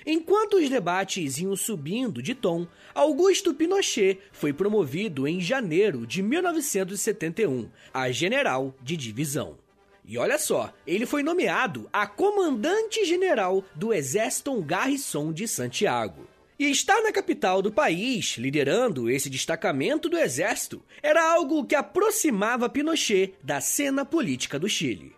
Enquanto 0.05 0.57
os 0.57 0.69
debates 0.69 1.37
iam 1.37 1.55
subindo 1.55 2.21
de 2.21 2.35
tom, 2.35 2.67
Augusto 2.93 3.53
Pinochet 3.53 4.19
foi 4.33 4.51
promovido 4.51 5.25
em 5.25 5.39
janeiro 5.39 6.05
de 6.05 6.21
1971 6.21 7.69
a 7.93 8.11
general 8.11 8.75
de 8.81 8.97
divisão. 8.97 9.57
E 10.05 10.17
olha 10.17 10.37
só, 10.37 10.73
ele 10.85 11.05
foi 11.05 11.23
nomeado 11.23 11.89
a 11.93 12.05
comandante-general 12.05 13.63
do 13.73 13.93
Exército 13.93 14.61
Garrison 14.61 15.31
de 15.31 15.47
Santiago. 15.47 16.27
E 16.59 16.69
estar 16.69 17.01
na 17.01 17.11
capital 17.11 17.61
do 17.61 17.71
país, 17.71 18.37
liderando 18.37 19.09
esse 19.09 19.29
destacamento 19.29 20.07
do 20.07 20.17
exército, 20.17 20.83
era 21.01 21.33
algo 21.33 21.65
que 21.65 21.75
aproximava 21.75 22.69
Pinochet 22.69 23.33
da 23.43 23.59
cena 23.59 24.05
política 24.05 24.59
do 24.59 24.69
Chile. 24.69 25.15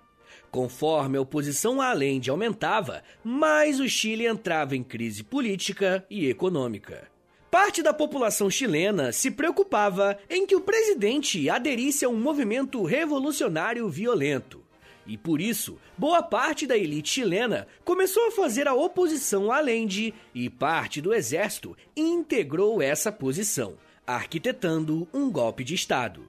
Conforme 0.49 1.17
a 1.17 1.21
oposição 1.21 1.81
a 1.81 1.89
Allende 1.89 2.29
aumentava, 2.29 3.03
mais 3.21 3.81
o 3.81 3.89
Chile 3.89 4.25
entrava 4.25 4.75
em 4.75 4.83
crise 4.83 5.21
política 5.21 6.05
e 6.09 6.29
econômica. 6.29 7.09
Parte 7.51 7.83
da 7.83 7.93
população 7.93 8.49
chilena 8.49 9.11
se 9.11 9.31
preocupava 9.31 10.17
em 10.29 10.45
que 10.45 10.55
o 10.55 10.61
presidente 10.61 11.49
aderisse 11.49 12.05
a 12.05 12.09
um 12.09 12.19
movimento 12.19 12.83
revolucionário 12.83 13.87
violento, 13.89 14.64
e 15.05 15.17
por 15.17 15.39
isso, 15.39 15.77
boa 15.97 16.23
parte 16.23 16.65
da 16.65 16.77
elite 16.77 17.09
chilena 17.09 17.67
começou 17.83 18.27
a 18.27 18.31
fazer 18.31 18.67
a 18.67 18.73
oposição 18.73 19.51
a 19.51 19.57
Allende 19.57 20.13
e 20.33 20.49
parte 20.49 20.99
do 20.99 21.13
exército 21.13 21.77
integrou 21.95 22.81
essa 22.81 23.11
posição, 23.11 23.75
arquitetando 24.05 25.07
um 25.13 25.29
golpe 25.29 25.63
de 25.63 25.75
Estado. 25.75 26.27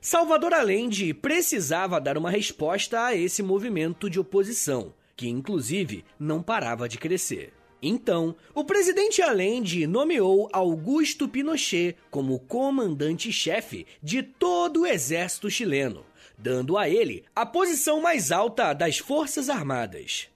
Salvador 0.00 0.52
Allende 0.52 1.12
precisava 1.14 2.00
dar 2.00 2.16
uma 2.16 2.30
resposta 2.30 3.04
a 3.04 3.14
esse 3.14 3.42
movimento 3.42 4.08
de 4.08 4.20
oposição, 4.20 4.94
que 5.16 5.28
inclusive 5.28 6.04
não 6.18 6.42
parava 6.42 6.88
de 6.88 6.98
crescer. 6.98 7.52
Então, 7.80 8.34
o 8.54 8.64
presidente 8.64 9.20
Allende 9.20 9.86
nomeou 9.86 10.48
Augusto 10.50 11.28
Pinochet 11.28 11.96
como 12.10 12.38
comandante-chefe 12.38 13.86
de 14.02 14.22
todo 14.22 14.82
o 14.82 14.86
exército 14.86 15.50
chileno 15.50 16.04
dando 16.36 16.76
a 16.76 16.88
ele 16.88 17.24
a 17.34 17.44
posição 17.46 18.00
mais 18.00 18.30
alta 18.32 18.72
das 18.72 18.98
Forças 18.98 19.48
Armadas. 19.48 20.28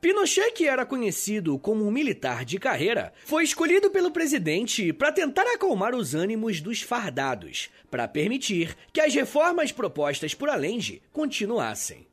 Pinochet, 0.00 0.52
que 0.52 0.66
era 0.66 0.86
conhecido 0.86 1.58
como 1.58 1.86
um 1.86 1.90
militar 1.90 2.42
de 2.42 2.58
carreira, 2.58 3.12
foi 3.26 3.44
escolhido 3.44 3.90
pelo 3.90 4.10
presidente 4.10 4.94
para 4.94 5.12
tentar 5.12 5.42
acalmar 5.42 5.94
os 5.94 6.14
ânimos 6.14 6.58
dos 6.58 6.80
fardados, 6.80 7.68
para 7.90 8.08
permitir 8.08 8.74
que 8.94 9.00
as 9.00 9.14
reformas 9.14 9.72
propostas 9.72 10.32
por 10.32 10.48
Allende 10.48 11.02
continuassem. 11.12 12.06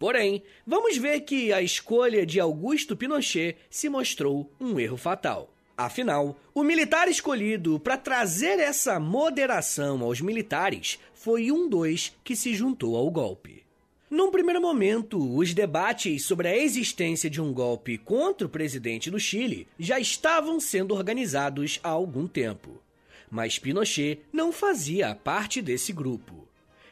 Porém, 0.00 0.42
vamos 0.66 0.96
ver 0.96 1.20
que 1.20 1.52
a 1.52 1.62
escolha 1.62 2.26
de 2.26 2.40
Augusto 2.40 2.96
Pinochet 2.96 3.56
se 3.70 3.88
mostrou 3.88 4.50
um 4.60 4.80
erro 4.80 4.96
fatal. 4.96 5.54
Afinal, 5.78 6.36
o 6.52 6.64
militar 6.64 7.06
escolhido 7.06 7.78
para 7.78 7.96
trazer 7.96 8.58
essa 8.58 8.98
moderação 8.98 10.02
aos 10.02 10.20
militares 10.20 10.98
foi 11.14 11.52
um 11.52 11.68
dos 11.68 12.12
que 12.24 12.34
se 12.34 12.52
juntou 12.52 12.96
ao 12.96 13.08
golpe. 13.08 13.62
Num 14.10 14.28
primeiro 14.28 14.60
momento, 14.60 15.36
os 15.36 15.54
debates 15.54 16.24
sobre 16.24 16.48
a 16.48 16.56
existência 16.56 17.30
de 17.30 17.40
um 17.40 17.52
golpe 17.52 17.96
contra 17.96 18.44
o 18.44 18.50
presidente 18.50 19.08
do 19.08 19.20
Chile 19.20 19.68
já 19.78 20.00
estavam 20.00 20.58
sendo 20.58 20.96
organizados 20.96 21.78
há 21.84 21.90
algum 21.90 22.26
tempo. 22.26 22.82
Mas 23.30 23.56
Pinochet 23.56 24.18
não 24.32 24.50
fazia 24.50 25.14
parte 25.14 25.62
desse 25.62 25.92
grupo. 25.92 26.48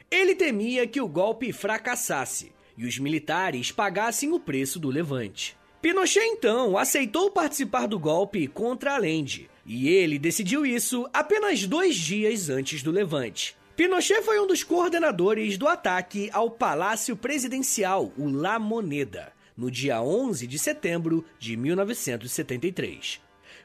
Ele 0.09 0.37
temia 0.37 0.87
que 0.87 1.01
o 1.01 1.09
golpe 1.09 1.53
fracassasse 1.53 2.53
e 2.79 2.87
os 2.87 3.01
militares 3.01 3.73
pagassem 3.73 4.31
o 4.33 4.39
preço 4.39 4.79
do 4.79 4.91
levante. 4.91 5.57
Pinochet 5.87 6.25
então 6.25 6.77
aceitou 6.77 7.31
participar 7.31 7.87
do 7.87 7.97
golpe 7.97 8.49
contra 8.49 8.97
Allende, 8.97 9.49
e 9.65 9.89
ele 9.89 10.19
decidiu 10.19 10.67
isso 10.67 11.09
apenas 11.13 11.65
dois 11.65 11.95
dias 11.95 12.51
antes 12.51 12.83
do 12.83 12.91
levante. 12.91 13.57
Pinochet 13.77 14.21
foi 14.23 14.41
um 14.41 14.49
dos 14.49 14.65
coordenadores 14.65 15.57
do 15.57 15.69
ataque 15.69 16.29
ao 16.33 16.51
Palácio 16.51 17.17
Presidencial, 17.17 18.13
o 18.19 18.29
La 18.29 18.59
Moneda, 18.59 19.33
no 19.57 19.71
dia 19.71 20.03
11 20.03 20.45
de 20.49 20.59
setembro 20.59 21.25
de 21.39 21.57
1973. 21.57 23.21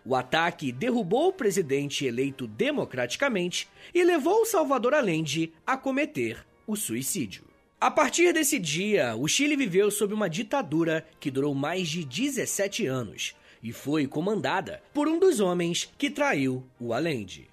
O 0.06 0.16
ataque 0.16 0.72
derrubou 0.72 1.30
o 1.30 1.34
presidente 1.34 2.06
eleito 2.06 2.46
democraticamente 2.46 3.68
e 3.96 4.04
levou 4.04 4.46
Salvador 4.46 4.94
Allende 4.94 5.52
a 5.66 5.76
cometer 5.76 6.46
o 6.68 6.76
suicídio. 6.76 7.51
A 7.82 7.90
partir 7.90 8.32
desse 8.32 8.60
dia, 8.60 9.16
o 9.16 9.28
Chile 9.28 9.56
viveu 9.56 9.90
sob 9.90 10.14
uma 10.14 10.30
ditadura 10.30 11.04
que 11.20 11.32
durou 11.32 11.56
mais 11.56 11.90
de 11.90 12.06
17 12.06 12.86
anos 12.86 13.36
e 13.64 13.74
foi 13.74 14.06
comandada 14.06 14.84
por 14.94 15.08
um 15.08 15.18
dos 15.18 15.40
homens 15.40 15.92
que 15.98 16.12
traiu 16.12 16.64
o 16.80 16.94
Allende. 16.94 17.50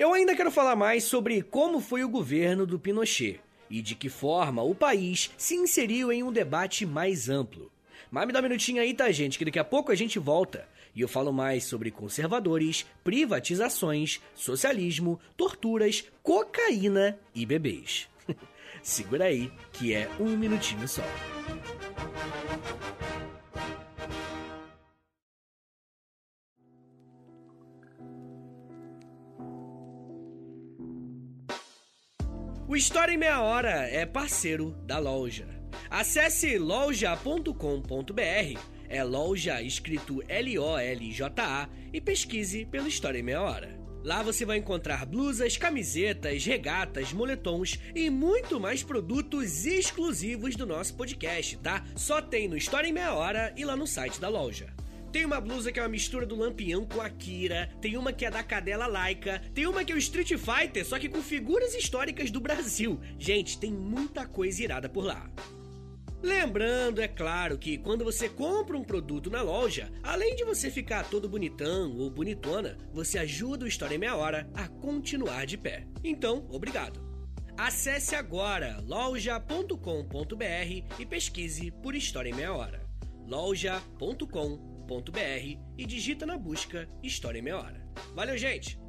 Eu 0.00 0.12
ainda 0.12 0.34
quero 0.34 0.50
falar 0.50 0.74
mais 0.74 1.04
sobre 1.04 1.42
como 1.42 1.78
foi 1.78 2.02
o 2.02 2.08
governo 2.08 2.66
do 2.66 2.76
Pinochet 2.76 3.38
e 3.70 3.80
de 3.80 3.94
que 3.94 4.08
forma 4.08 4.64
o 4.64 4.74
país 4.74 5.30
se 5.38 5.54
inseriu 5.54 6.10
em 6.10 6.24
um 6.24 6.32
debate 6.32 6.84
mais 6.84 7.28
amplo. 7.28 7.70
Mas 8.10 8.26
me 8.26 8.32
dá 8.32 8.40
um 8.40 8.42
minutinho 8.42 8.82
aí, 8.82 8.92
tá, 8.92 9.12
gente? 9.12 9.38
Que 9.38 9.44
daqui 9.44 9.60
a 9.60 9.64
pouco 9.64 9.92
a 9.92 9.94
gente 9.94 10.18
volta 10.18 10.68
e 10.92 11.02
eu 11.02 11.06
falo 11.06 11.32
mais 11.32 11.62
sobre 11.62 11.92
conservadores, 11.92 12.84
privatizações, 13.04 14.20
socialismo, 14.34 15.20
torturas, 15.36 16.04
cocaína 16.20 17.16
e 17.32 17.46
bebês. 17.46 18.10
Segura 18.82 19.26
aí, 19.26 19.52
que 19.72 19.94
é 19.94 20.10
um 20.18 20.36
minutinho 20.36 20.88
só. 20.88 21.02
O 32.66 32.74
História 32.74 33.12
em 33.12 33.18
Meia 33.18 33.40
Hora 33.40 33.86
é 33.88 34.06
parceiro 34.06 34.72
da 34.86 34.98
loja. 34.98 35.46
Acesse 35.90 36.56
loja.com.br, 36.56 37.52
é 38.88 39.04
loja 39.04 39.60
escrito 39.60 40.22
L-O-L-J-A, 40.26 41.68
e 41.92 42.00
pesquise 42.00 42.64
pelo 42.64 42.88
História 42.88 43.18
em 43.18 43.22
Meia 43.22 43.42
Hora. 43.42 43.81
Lá 44.04 44.20
você 44.22 44.44
vai 44.44 44.58
encontrar 44.58 45.06
blusas, 45.06 45.56
camisetas, 45.56 46.44
regatas, 46.44 47.12
moletons 47.12 47.78
e 47.94 48.10
muito 48.10 48.58
mais 48.58 48.82
produtos 48.82 49.64
exclusivos 49.64 50.56
do 50.56 50.66
nosso 50.66 50.94
podcast, 50.94 51.56
tá? 51.58 51.84
Só 51.94 52.20
tem 52.20 52.48
no 52.48 52.56
História 52.56 52.88
em 52.88 52.92
Meia 52.92 53.14
Hora 53.14 53.54
e 53.56 53.64
lá 53.64 53.76
no 53.76 53.86
site 53.86 54.20
da 54.20 54.28
loja. 54.28 54.72
Tem 55.12 55.24
uma 55.24 55.40
blusa 55.40 55.70
que 55.70 55.78
é 55.78 55.82
uma 55.82 55.88
mistura 55.88 56.26
do 56.26 56.34
Lampião 56.34 56.84
com 56.86 57.00
a 57.00 57.08
Kira, 57.10 57.70
tem 57.80 57.96
uma 57.96 58.12
que 58.12 58.24
é 58.24 58.30
da 58.30 58.42
cadela 58.42 58.86
laica, 58.86 59.42
tem 59.54 59.66
uma 59.66 59.84
que 59.84 59.92
é 59.92 59.94
o 59.94 59.98
Street 59.98 60.32
Fighter, 60.38 60.86
só 60.86 60.98
que 60.98 61.08
com 61.08 61.22
figuras 61.22 61.74
históricas 61.74 62.30
do 62.30 62.40
Brasil. 62.40 62.98
Gente, 63.18 63.58
tem 63.58 63.70
muita 63.70 64.26
coisa 64.26 64.64
irada 64.64 64.88
por 64.88 65.04
lá. 65.04 65.30
Lembrando, 66.22 67.00
é 67.00 67.08
claro, 67.08 67.58
que 67.58 67.76
quando 67.76 68.04
você 68.04 68.28
compra 68.28 68.78
um 68.78 68.84
produto 68.84 69.28
na 69.28 69.42
loja, 69.42 69.90
além 70.04 70.36
de 70.36 70.44
você 70.44 70.70
ficar 70.70 71.10
todo 71.10 71.28
bonitão 71.28 71.96
ou 71.98 72.08
bonitona, 72.08 72.78
você 72.92 73.18
ajuda 73.18 73.64
o 73.64 73.68
História 73.68 73.96
em 73.96 73.98
Meia 73.98 74.14
Hora 74.14 74.48
a 74.54 74.68
continuar 74.68 75.46
de 75.46 75.58
pé. 75.58 75.84
Então, 76.04 76.46
obrigado. 76.48 77.02
Acesse 77.58 78.14
agora 78.14 78.80
loja.com.br 78.86 79.76
e 80.98 81.06
pesquise 81.06 81.70
por 81.70 81.94
História 81.94 82.30
em 82.30 82.34
Meia 82.34 82.52
Hora. 82.52 82.86
loja.com.br 83.26 84.28
e 85.76 85.86
digita 85.86 86.24
na 86.24 86.38
busca 86.38 86.88
História 87.02 87.40
em 87.40 87.42
Meia 87.42 87.58
Hora. 87.58 87.84
Valeu, 88.14 88.38
gente! 88.38 88.80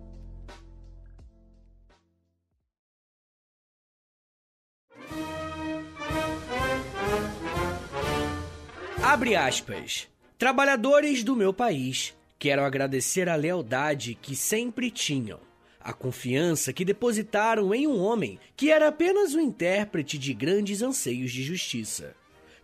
Abre 9.04 9.36
aspas. 9.36 10.08
Trabalhadores 10.38 11.24
do 11.24 11.36
meu 11.36 11.54
país, 11.54 12.16
quero 12.40 12.64
agradecer 12.64 13.28
a 13.28 13.36
lealdade 13.36 14.18
que 14.20 14.36
sempre 14.36 14.90
tinham, 14.90 15.40
a 15.80 15.92
confiança 15.92 16.72
que 16.72 16.86
depositaram 16.86 17.76
em 17.76 17.86
um 17.86 18.00
homem 18.00 18.40
que 18.56 18.72
era 18.72 18.88
apenas 18.88 19.34
o 19.34 19.42
intérprete 19.42 20.18
de 20.18 20.34
grandes 20.34 20.82
anseios 20.82 21.32
de 21.32 21.44
justiça 21.44 22.16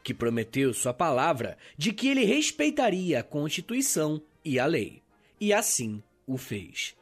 que 0.04 0.14
prometeu 0.14 0.74
sua 0.74 0.94
palavra 0.94 1.58
de 1.78 1.92
que 1.92 2.08
ele 2.08 2.24
respeitaria 2.24 3.20
a 3.20 3.24
Constituição 3.24 4.22
e 4.44 4.58
a 4.58 4.66
lei. 4.66 5.02
E 5.40 5.54
assim 5.54 6.02
o 6.26 6.38
fez. 6.38 6.96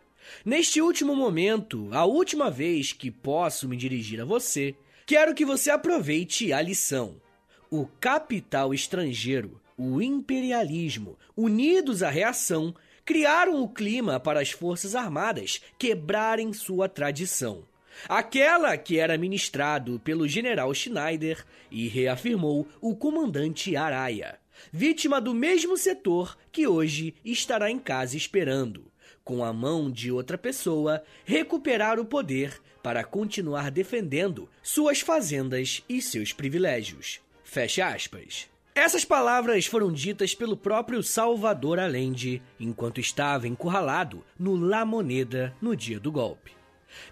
Neste 0.44 0.82
último 0.82 1.16
momento, 1.16 1.88
a 1.92 2.06
última 2.06 2.52
vez 2.52 2.92
que 2.92 3.10
posso 3.10 3.70
me 3.70 3.78
dirigir 3.78 4.20
a 4.20 4.26
você, 4.26 4.76
quero 5.06 5.34
que 5.34 5.46
você 5.46 5.70
aproveite 5.70 6.52
a 6.52 6.62
lição. 6.62 7.22
O 7.70 7.86
capital 8.00 8.74
estrangeiro, 8.74 9.60
o 9.78 10.02
imperialismo, 10.02 11.18
unidos 11.36 12.02
à 12.02 12.10
reação, 12.10 12.74
criaram 13.06 13.62
o 13.62 13.70
clima 13.70 14.20
para 14.20 14.42
as 14.42 14.52
Forças 14.52 14.96
Armadas 14.96 15.62
quebrarem 15.78 16.54
sua 16.54 16.88
tradição 16.88 17.64
aquela 18.08 18.78
que 18.78 19.00
era 19.00 19.18
ministrado 19.18 20.00
pelo 20.00 20.28
general 20.28 20.74
Schneider 20.74 21.46
e 21.72 21.88
reafirmou 21.88 22.68
o 22.82 22.96
comandante 22.96 23.76
Araya, 23.76 24.38
vítima 24.72 25.22
do 25.22 25.34
mesmo 25.34 25.78
setor 25.78 26.38
que 26.52 26.68
hoje 26.68 27.16
estará 27.24 27.72
em 27.72 27.80
casa 27.80 28.18
esperando, 28.18 28.92
com 29.24 29.44
a 29.44 29.52
mão 29.52 29.90
de 29.90 30.12
outra 30.12 30.38
pessoa, 30.38 31.04
recuperar 31.26 32.00
o 32.00 32.06
poder 32.06 32.62
para 32.82 33.04
continuar 33.04 33.72
defendendo 33.72 34.50
suas 34.62 35.02
fazendas 35.02 35.84
e 35.90 36.02
seus 36.02 36.32
privilégios. 36.32 37.20
Fecha 37.50 37.88
aspas. 37.88 38.50
Essas 38.76 39.06
palavras 39.06 39.66
foram 39.66 39.90
ditas 39.90 40.36
pelo 40.36 40.58
próprio 40.58 41.02
Salvador 41.02 41.80
Allende 41.80 42.42
enquanto 42.60 43.00
estava 43.00 43.48
encurralado 43.48 44.22
no 44.38 44.58
La 44.58 44.86
Moneda 44.86 45.56
no 45.62 45.74
dia 45.74 45.98
do 45.98 46.12
golpe. 46.12 46.52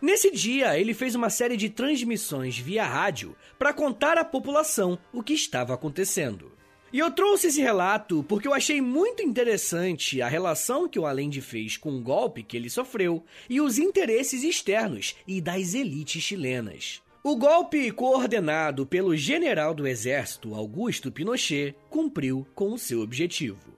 Nesse 0.02 0.30
dia, 0.30 0.78
ele 0.78 0.94
fez 0.94 1.16
uma 1.16 1.30
série 1.30 1.56
de 1.56 1.70
transmissões 1.70 2.58
via 2.58 2.86
rádio 2.86 3.34
para 3.58 3.74
contar 3.74 4.18
à 4.18 4.26
população 4.26 5.00
o 5.14 5.24
que 5.24 5.34
estava 5.34 5.74
acontecendo. 5.74 6.52
E 6.92 7.00
eu 7.00 7.10
trouxe 7.12 7.48
esse 7.48 7.62
relato 7.62 8.22
porque 8.28 8.48
eu 8.48 8.54
achei 8.54 8.82
muito 8.82 9.24
interessante 9.24 10.22
a 10.22 10.28
relação 10.28 10.88
que 10.88 11.00
o 11.00 11.06
Allende 11.06 11.40
fez 11.40 11.78
com 11.78 11.98
o 11.98 12.02
golpe 12.02 12.44
que 12.44 12.58
ele 12.58 12.70
sofreu 12.70 13.24
e 13.50 13.62
os 13.62 13.78
interesses 13.78 14.44
externos 14.44 15.16
e 15.26 15.40
das 15.40 15.74
elites 15.74 16.22
chilenas. 16.22 17.02
O 17.28 17.36
golpe 17.36 17.90
coordenado 17.90 18.86
pelo 18.86 19.18
general 19.18 19.74
do 19.74 19.88
exército 19.88 20.54
Augusto 20.54 21.12
Pinochet 21.12 21.76
cumpriu 21.90 22.46
com 22.54 22.78
seu 22.78 23.02
objetivo. 23.02 23.74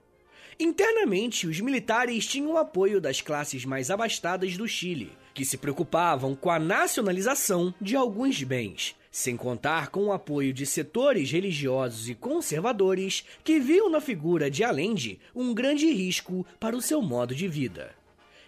Internamente, 0.60 1.46
os 1.46 1.58
militares 1.58 2.26
tinham 2.26 2.52
o 2.52 2.58
apoio 2.58 3.00
das 3.00 3.22
classes 3.22 3.64
mais 3.64 3.90
abastadas 3.90 4.54
do 4.54 4.68
Chile, 4.68 5.12
que 5.32 5.46
se 5.46 5.56
preocupavam 5.56 6.34
com 6.34 6.50
a 6.50 6.58
nacionalização 6.58 7.72
de 7.80 7.96
alguns 7.96 8.42
bens, 8.42 8.94
sem 9.10 9.34
contar 9.34 9.88
com 9.88 10.08
o 10.08 10.12
apoio 10.12 10.52
de 10.52 10.66
setores 10.66 11.32
religiosos 11.32 12.06
e 12.06 12.14
conservadores 12.14 13.24
que 13.42 13.58
viam 13.58 13.88
na 13.88 14.02
figura 14.02 14.50
de 14.50 14.62
Allende 14.62 15.18
um 15.34 15.54
grande 15.54 15.90
risco 15.90 16.44
para 16.60 16.76
o 16.76 16.82
seu 16.82 17.00
modo 17.00 17.34
de 17.34 17.48
vida. 17.48 17.97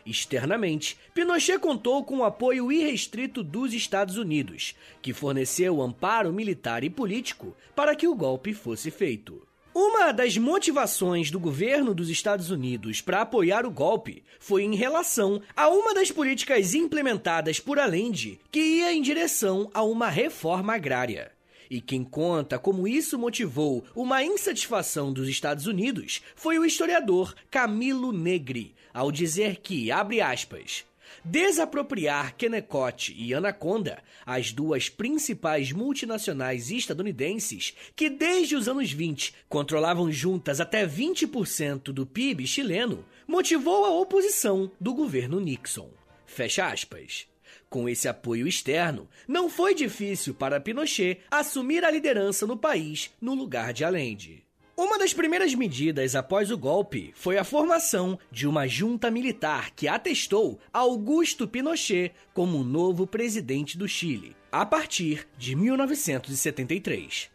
Externamente, 0.04 0.96
Pinochet 1.14 1.58
contou 1.58 2.04
com 2.04 2.18
o 2.18 2.24
apoio 2.24 2.72
irrestrito 2.72 3.42
dos 3.42 3.74
Estados 3.74 4.16
Unidos, 4.16 4.74
que 5.02 5.12
forneceu 5.12 5.80
amparo 5.80 6.32
militar 6.32 6.82
e 6.84 6.90
político 6.90 7.54
para 7.74 7.94
que 7.94 8.08
o 8.08 8.14
golpe 8.14 8.54
fosse 8.54 8.90
feito. 8.90 9.46
Uma 9.72 10.10
das 10.10 10.36
motivações 10.36 11.30
do 11.30 11.38
governo 11.38 11.94
dos 11.94 12.10
Estados 12.10 12.50
Unidos 12.50 13.00
para 13.00 13.20
apoiar 13.20 13.64
o 13.64 13.70
golpe 13.70 14.24
foi 14.40 14.64
em 14.64 14.74
relação 14.74 15.40
a 15.54 15.68
uma 15.68 15.94
das 15.94 16.10
políticas 16.10 16.74
implementadas 16.74 17.60
por 17.60 17.78
Allende 17.78 18.40
que 18.50 18.58
ia 18.58 18.92
em 18.92 19.00
direção 19.00 19.70
a 19.72 19.82
uma 19.82 20.08
reforma 20.08 20.74
agrária. 20.74 21.30
E 21.70 21.80
quem 21.80 22.02
conta 22.02 22.58
como 22.58 22.88
isso 22.88 23.16
motivou 23.16 23.84
uma 23.94 24.24
insatisfação 24.24 25.12
dos 25.12 25.28
Estados 25.28 25.68
Unidos 25.68 26.20
foi 26.34 26.58
o 26.58 26.64
historiador 26.64 27.32
Camilo 27.48 28.10
Negri, 28.10 28.74
ao 28.92 29.12
dizer 29.12 29.60
que, 29.60 29.92
abre 29.92 30.20
aspas, 30.20 30.84
desapropriar 31.24 32.34
Kennecott 32.36 33.14
e 33.16 33.32
Anaconda, 33.32 34.02
as 34.26 34.50
duas 34.50 34.88
principais 34.88 35.70
multinacionais 35.70 36.72
estadunidenses 36.72 37.72
que 37.94 38.10
desde 38.10 38.56
os 38.56 38.66
anos 38.66 38.90
20 38.90 39.32
controlavam 39.48 40.10
juntas 40.10 40.60
até 40.60 40.84
20% 40.84 41.92
do 41.92 42.04
PIB 42.04 42.48
chileno, 42.48 43.04
motivou 43.28 43.84
a 43.84 43.90
oposição 43.90 44.72
do 44.80 44.92
governo 44.92 45.38
Nixon. 45.38 45.88
Fecha 46.26 46.66
aspas. 46.66 47.29
Com 47.70 47.88
esse 47.88 48.08
apoio 48.08 48.48
externo, 48.48 49.08
não 49.28 49.48
foi 49.48 49.76
difícil 49.76 50.34
para 50.34 50.58
Pinochet 50.58 51.20
assumir 51.30 51.84
a 51.84 51.90
liderança 51.90 52.44
no 52.44 52.56
país 52.56 53.12
no 53.20 53.32
lugar 53.32 53.72
de 53.72 53.84
Allende. 53.84 54.42
Uma 54.76 54.98
das 54.98 55.14
primeiras 55.14 55.54
medidas 55.54 56.16
após 56.16 56.50
o 56.50 56.58
golpe 56.58 57.12
foi 57.14 57.38
a 57.38 57.44
formação 57.44 58.18
de 58.28 58.48
uma 58.48 58.66
junta 58.66 59.08
militar 59.08 59.70
que 59.70 59.86
atestou 59.86 60.58
Augusto 60.72 61.46
Pinochet 61.46 62.12
como 62.34 62.64
novo 62.64 63.06
presidente 63.06 63.78
do 63.78 63.86
Chile, 63.86 64.34
a 64.50 64.66
partir 64.66 65.28
de 65.38 65.54
1973. 65.54 67.30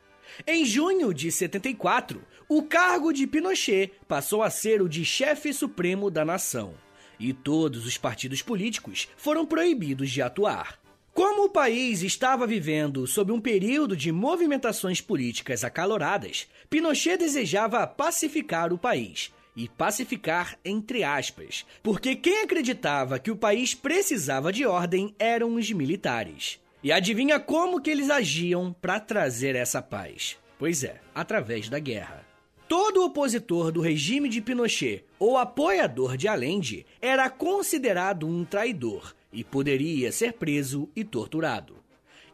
Em 0.45 0.65
junho 0.65 1.13
de 1.13 1.31
74, 1.31 2.21
o 2.49 2.61
cargo 2.63 3.13
de 3.13 3.25
Pinochet 3.25 3.93
passou 4.05 4.43
a 4.43 4.49
ser 4.49 4.81
o 4.81 4.89
de 4.89 5.05
chefe 5.05 5.53
supremo 5.53 6.11
da 6.11 6.25
nação, 6.25 6.73
e 7.19 7.33
todos 7.33 7.85
os 7.85 7.97
partidos 7.97 8.41
políticos 8.41 9.07
foram 9.17 9.45
proibidos 9.45 10.11
de 10.11 10.21
atuar. 10.21 10.79
Como 11.13 11.45
o 11.45 11.49
país 11.49 12.01
estava 12.01 12.45
vivendo 12.45 13.07
sob 13.07 13.31
um 13.31 13.39
período 13.39 13.95
de 13.95 14.11
movimentações 14.11 14.99
políticas 14.99 15.63
acaloradas, 15.63 16.45
Pinochet 16.69 17.17
desejava 17.17 17.87
pacificar 17.87 18.73
o 18.73 18.77
país. 18.77 19.31
E 19.55 19.69
pacificar 19.69 20.59
entre 20.65 21.05
aspas, 21.05 21.65
porque 21.81 22.17
quem 22.17 22.41
acreditava 22.41 23.17
que 23.17 23.31
o 23.31 23.37
país 23.37 23.73
precisava 23.73 24.51
de 24.51 24.65
ordem 24.65 25.15
eram 25.17 25.55
os 25.55 25.71
militares. 25.71 26.59
E 26.83 26.91
adivinha 26.91 27.39
como 27.39 27.79
que 27.79 27.89
eles 27.89 28.09
agiam 28.09 28.75
para 28.81 28.99
trazer 28.99 29.55
essa 29.55 29.81
paz? 29.81 30.37
Pois 30.59 30.83
é, 30.83 30.99
através 31.15 31.69
da 31.69 31.79
guerra. 31.79 32.25
Todo 32.67 33.05
opositor 33.05 33.71
do 33.71 33.79
regime 33.79 34.27
de 34.27 34.41
Pinochet 34.41 35.03
ou 35.19 35.37
apoiador 35.37 36.17
de 36.17 36.27
Allende 36.27 36.83
era 36.99 37.29
considerado 37.29 38.27
um 38.27 38.43
traidor 38.43 39.13
e 39.31 39.43
poderia 39.43 40.11
ser 40.11 40.33
preso 40.33 40.89
e 40.95 41.03
torturado. 41.03 41.75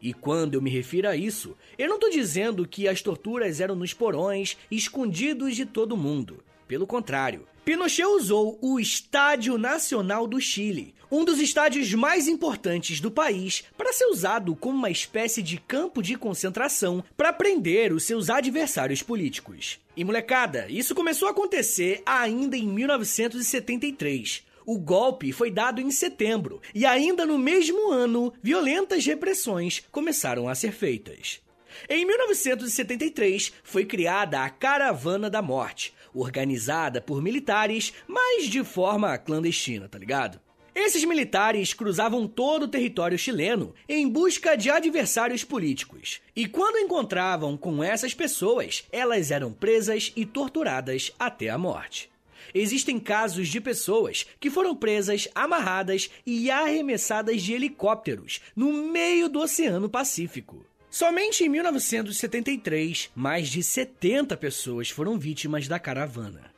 E 0.00 0.14
quando 0.14 0.54
eu 0.54 0.62
me 0.62 0.70
refiro 0.70 1.06
a 1.06 1.14
isso, 1.14 1.54
eu 1.76 1.86
não 1.86 1.96
estou 1.96 2.10
dizendo 2.10 2.66
que 2.66 2.88
as 2.88 3.02
torturas 3.02 3.60
eram 3.60 3.74
nos 3.74 3.92
porões 3.92 4.56
escondidos 4.70 5.54
de 5.54 5.66
todo 5.66 5.98
mundo. 5.98 6.42
Pelo 6.66 6.86
contrário, 6.86 7.46
Pinochet 7.64 8.04
usou 8.04 8.58
o 8.60 8.80
Estádio 8.80 9.56
Nacional 9.56 10.26
do 10.26 10.40
Chile, 10.40 10.96
um 11.08 11.24
dos 11.24 11.38
estádios 11.38 11.94
mais 11.94 12.26
importantes 12.26 13.00
do 13.00 13.08
país, 13.08 13.62
para 13.78 13.92
ser 13.92 14.06
usado 14.06 14.56
como 14.56 14.76
uma 14.76 14.90
espécie 14.90 15.40
de 15.40 15.58
campo 15.58 16.02
de 16.02 16.16
concentração 16.16 17.04
para 17.16 17.32
prender 17.32 17.92
os 17.92 18.02
seus 18.02 18.28
adversários 18.28 19.00
políticos. 19.00 19.78
E 19.96 20.02
molecada, 20.02 20.66
isso 20.68 20.92
começou 20.92 21.28
a 21.28 21.30
acontecer 21.30 22.02
ainda 22.04 22.56
em 22.56 22.66
1973 22.66 24.50
o 24.64 24.78
golpe 24.78 25.32
foi 25.32 25.50
dado 25.50 25.80
em 25.80 25.90
setembro 25.90 26.60
e 26.72 26.86
ainda 26.86 27.26
no 27.26 27.36
mesmo 27.36 27.90
ano, 27.90 28.32
violentas 28.40 29.04
repressões 29.04 29.82
começaram 29.90 30.48
a 30.48 30.54
ser 30.54 30.70
feitas. 30.70 31.40
Em 31.88 32.04
1973, 32.04 33.52
foi 33.64 33.84
criada 33.84 34.42
a 34.42 34.50
Caravana 34.50 35.28
da 35.28 35.42
Morte, 35.42 35.94
organizada 36.14 37.00
por 37.00 37.22
militares, 37.22 37.92
mas 38.06 38.46
de 38.46 38.62
forma 38.64 39.16
clandestina, 39.18 39.88
tá 39.88 39.98
ligado? 39.98 40.40
Esses 40.74 41.04
militares 41.04 41.74
cruzavam 41.74 42.26
todo 42.26 42.62
o 42.62 42.68
território 42.68 43.18
chileno 43.18 43.74
em 43.86 44.08
busca 44.08 44.56
de 44.56 44.70
adversários 44.70 45.44
políticos. 45.44 46.22
E 46.34 46.46
quando 46.46 46.78
encontravam 46.78 47.58
com 47.58 47.84
essas 47.84 48.14
pessoas, 48.14 48.84
elas 48.90 49.30
eram 49.30 49.52
presas 49.52 50.12
e 50.16 50.24
torturadas 50.24 51.12
até 51.18 51.50
a 51.50 51.58
morte. 51.58 52.10
Existem 52.54 52.98
casos 52.98 53.48
de 53.48 53.60
pessoas 53.60 54.26
que 54.40 54.50
foram 54.50 54.74
presas, 54.74 55.28
amarradas 55.34 56.10
e 56.24 56.50
arremessadas 56.50 57.42
de 57.42 57.52
helicópteros 57.52 58.40
no 58.56 58.72
meio 58.72 59.28
do 59.28 59.40
Oceano 59.40 59.90
Pacífico. 59.90 60.64
Somente 60.92 61.42
em 61.42 61.48
1973, 61.48 63.10
mais 63.14 63.48
de 63.48 63.62
70 63.62 64.36
pessoas 64.36 64.90
foram 64.90 65.18
vítimas 65.18 65.66
da 65.66 65.78
caravana. 65.78 66.52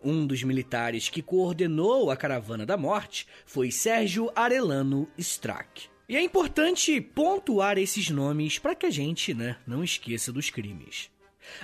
Um 0.00 0.24
dos 0.24 0.44
militares 0.44 1.08
que 1.08 1.20
coordenou 1.20 2.08
a 2.08 2.16
caravana 2.16 2.64
da 2.64 2.76
morte 2.76 3.26
foi 3.44 3.72
Sérgio 3.72 4.30
Arellano 4.36 5.08
Strack. 5.18 5.88
E 6.08 6.16
é 6.16 6.22
importante 6.22 7.00
pontuar 7.00 7.78
esses 7.78 8.10
nomes 8.10 8.60
para 8.60 8.76
que 8.76 8.86
a 8.86 8.90
gente 8.90 9.34
né, 9.34 9.56
não 9.66 9.82
esqueça 9.82 10.30
dos 10.30 10.50
crimes. 10.50 11.10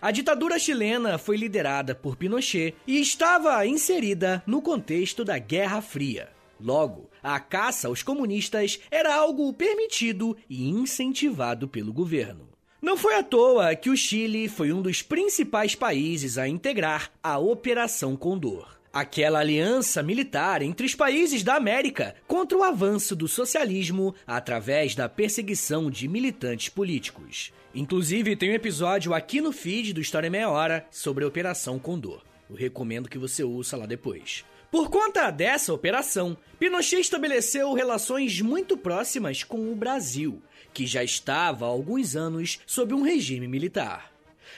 A 0.03 0.11
ditadura 0.11 0.59
chilena 0.59 1.19
foi 1.19 1.37
liderada 1.37 1.95
por 1.95 2.17
Pinochet 2.17 2.75
e 2.89 3.01
estava 3.01 3.65
inserida 3.65 4.43
no 4.45 4.61
contexto 4.61 5.25
da 5.25 5.39
Guerra 5.39 5.81
Fria. 5.81 6.29
Logo, 6.61 7.09
a 7.27 7.41
caça 7.41 7.89
aos 7.89 8.05
comunistas 8.05 8.79
era 8.89 9.13
algo 9.13 9.53
permitido 9.53 10.37
e 10.49 10.69
incentivado 10.69 11.67
pelo 11.67 11.93
governo. 11.93 12.49
Não 12.81 12.97
foi 12.97 13.17
à 13.17 13.23
toa 13.23 13.75
que 13.75 13.91
o 13.91 13.97
Chile 13.97 14.49
foi 14.49 14.73
um 14.73 14.81
dos 14.81 15.03
principais 15.03 15.75
países 15.75 16.39
a 16.39 16.47
integrar 16.47 17.11
a 17.21 17.37
Operação 17.37 18.15
Condor. 18.15 18.79
Aquela 18.93 19.41
aliança 19.41 20.05
militar 20.05 20.63
entre 20.63 20.87
os 20.87 20.95
países 20.95 21.43
da 21.43 21.57
América 21.57 22.15
contra 22.29 22.57
o 22.57 22.63
avanço 22.63 23.17
do 23.17 23.27
socialismo 23.27 24.15
através 24.25 24.95
da 24.95 25.09
perseguição 25.09 25.91
de 25.91 26.07
militantes 26.07 26.69
políticos. 26.69 27.53
Inclusive, 27.75 28.37
tem 28.37 28.53
um 28.53 28.55
episódio 28.55 29.13
aqui 29.13 29.41
no 29.41 29.51
feed 29.51 29.93
do 29.93 30.01
História 30.01 30.31
Meia 30.31 30.49
Hora 30.49 30.87
sobre 30.93 31.25
a 31.25 31.29
Operação 31.29 31.77
Condor. 31.77 32.23
Eu 32.49 32.55
recomendo 32.55 33.09
que 33.09 33.19
você 33.19 33.43
ouça 33.43 33.77
lá 33.77 33.85
depois. 33.85 34.45
Por 34.77 34.91
conta 34.91 35.31
dessa 35.31 35.73
operação, 35.73 36.37
Pinochet 36.59 37.01
estabeleceu 37.01 37.73
relações 37.73 38.43
muito 38.43 38.77
próximas 38.77 39.43
com 39.43 39.73
o 39.73 39.75
Brasil, 39.75 40.43
que 40.75 40.87
já 40.87 41.03
estava 41.03 41.65
há 41.65 41.69
alguns 41.69 42.15
anos 42.15 42.61
sob 42.67 42.93
um 42.93 43.01
regime 43.01 43.49
militar. 43.49 44.13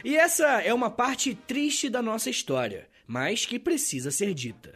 E 0.04 0.16
essa 0.16 0.60
é 0.60 0.74
uma 0.74 0.90
parte 0.90 1.36
triste 1.36 1.88
da 1.88 2.02
nossa 2.02 2.28
história, 2.28 2.88
mas 3.06 3.46
que 3.46 3.60
precisa 3.60 4.10
ser 4.10 4.34
dita. 4.34 4.74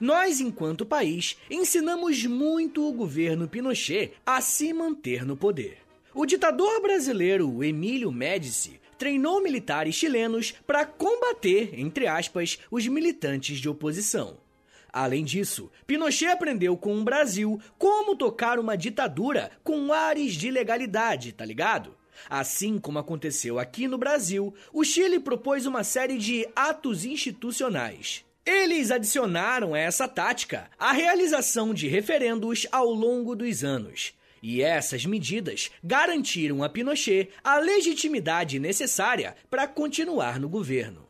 Nós, 0.00 0.40
enquanto 0.40 0.84
país, 0.84 1.36
ensinamos 1.48 2.26
muito 2.26 2.84
o 2.84 2.92
governo 2.92 3.46
Pinochet 3.46 4.14
a 4.26 4.40
se 4.40 4.72
manter 4.72 5.24
no 5.24 5.36
poder. 5.36 5.78
O 6.12 6.26
ditador 6.26 6.82
brasileiro 6.82 7.62
Emílio 7.62 8.10
Médici 8.10 8.80
treinou 8.98 9.40
militares 9.40 9.94
chilenos 9.94 10.52
para 10.66 10.84
combater, 10.84 11.78
entre 11.78 12.08
aspas, 12.08 12.58
os 12.72 12.88
militantes 12.88 13.60
de 13.60 13.68
oposição. 13.68 14.49
Além 14.92 15.24
disso, 15.24 15.70
Pinochet 15.86 16.30
aprendeu 16.30 16.76
com 16.76 16.98
o 16.98 17.04
Brasil 17.04 17.60
como 17.78 18.16
tocar 18.16 18.58
uma 18.58 18.76
ditadura 18.76 19.50
com 19.62 19.92
ares 19.92 20.34
de 20.34 20.50
legalidade, 20.50 21.32
tá 21.32 21.44
ligado? 21.44 21.96
Assim 22.28 22.78
como 22.78 22.98
aconteceu 22.98 23.58
aqui 23.58 23.88
no 23.88 23.96
Brasil, 23.96 24.54
o 24.72 24.84
Chile 24.84 25.20
propôs 25.20 25.64
uma 25.64 25.84
série 25.84 26.18
de 26.18 26.46
atos 26.54 27.04
institucionais. 27.04 28.24
Eles 28.44 28.90
adicionaram 28.90 29.74
a 29.74 29.78
essa 29.78 30.08
tática 30.08 30.70
a 30.78 30.92
realização 30.92 31.72
de 31.72 31.88
referendos 31.88 32.66
ao 32.72 32.90
longo 32.90 33.36
dos 33.36 33.62
anos, 33.62 34.14
e 34.42 34.62
essas 34.62 35.04
medidas 35.04 35.70
garantiram 35.84 36.64
a 36.64 36.68
Pinochet 36.68 37.28
a 37.44 37.58
legitimidade 37.58 38.58
necessária 38.58 39.36
para 39.48 39.68
continuar 39.68 40.40
no 40.40 40.48
governo. 40.48 41.09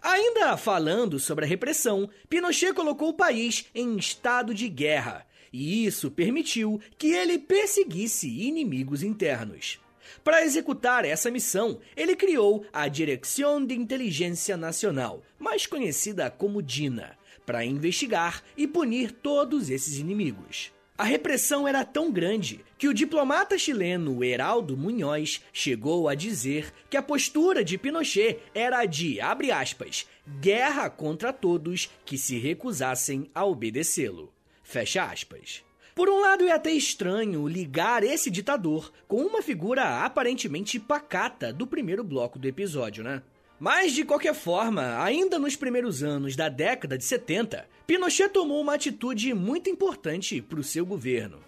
Ainda 0.00 0.56
falando 0.56 1.18
sobre 1.18 1.44
a 1.44 1.48
repressão, 1.48 2.08
Pinochet 2.28 2.72
colocou 2.72 3.10
o 3.10 3.14
país 3.14 3.66
em 3.74 3.96
estado 3.96 4.54
de 4.54 4.68
guerra, 4.68 5.26
e 5.52 5.84
isso 5.86 6.10
permitiu 6.10 6.80
que 6.96 7.08
ele 7.08 7.38
perseguisse 7.38 8.28
inimigos 8.28 9.02
internos. 9.02 9.80
Para 10.24 10.44
executar 10.44 11.04
essa 11.04 11.30
missão, 11.30 11.80
ele 11.96 12.16
criou 12.16 12.64
a 12.72 12.88
Direção 12.88 13.64
de 13.64 13.74
Inteligência 13.74 14.56
Nacional, 14.56 15.22
mais 15.38 15.66
conhecida 15.66 16.30
como 16.30 16.62
DINA, 16.62 17.16
para 17.44 17.64
investigar 17.64 18.42
e 18.56 18.66
punir 18.66 19.10
todos 19.10 19.70
esses 19.70 19.98
inimigos. 19.98 20.72
A 20.98 21.04
repressão 21.04 21.68
era 21.68 21.84
tão 21.84 22.10
grande 22.10 22.64
que 22.76 22.88
o 22.88 22.92
diplomata 22.92 23.56
chileno 23.56 24.24
Heraldo 24.24 24.76
Munhoz 24.76 25.40
chegou 25.52 26.08
a 26.08 26.14
dizer 26.16 26.74
que 26.90 26.96
a 26.96 27.02
postura 27.02 27.62
de 27.62 27.78
Pinochet 27.78 28.40
era 28.52 28.84
de, 28.84 29.20
abre 29.20 29.52
aspas, 29.52 30.08
guerra 30.40 30.90
contra 30.90 31.32
todos 31.32 31.88
que 32.04 32.18
se 32.18 32.36
recusassem 32.36 33.30
a 33.32 33.44
obedecê-lo. 33.44 34.32
Fecha 34.60 35.04
aspas. 35.04 35.62
Por 35.94 36.08
um 36.08 36.20
lado, 36.20 36.44
é 36.44 36.50
até 36.50 36.72
estranho 36.72 37.46
ligar 37.46 38.02
esse 38.02 38.28
ditador 38.28 38.92
com 39.06 39.22
uma 39.22 39.40
figura 39.40 40.04
aparentemente 40.04 40.80
pacata 40.80 41.52
do 41.52 41.64
primeiro 41.64 42.02
bloco 42.02 42.40
do 42.40 42.48
episódio, 42.48 43.04
né? 43.04 43.22
Mas, 43.60 43.92
de 43.92 44.04
qualquer 44.04 44.34
forma, 44.34 45.02
ainda 45.02 45.38
nos 45.38 45.56
primeiros 45.56 46.02
anos 46.02 46.36
da 46.36 46.48
década 46.48 46.96
de 46.96 47.04
70, 47.04 47.68
Pinochet 47.86 48.28
tomou 48.28 48.60
uma 48.60 48.74
atitude 48.74 49.34
muito 49.34 49.68
importante 49.68 50.40
para 50.40 50.60
o 50.60 50.64
seu 50.64 50.86
governo. 50.86 51.40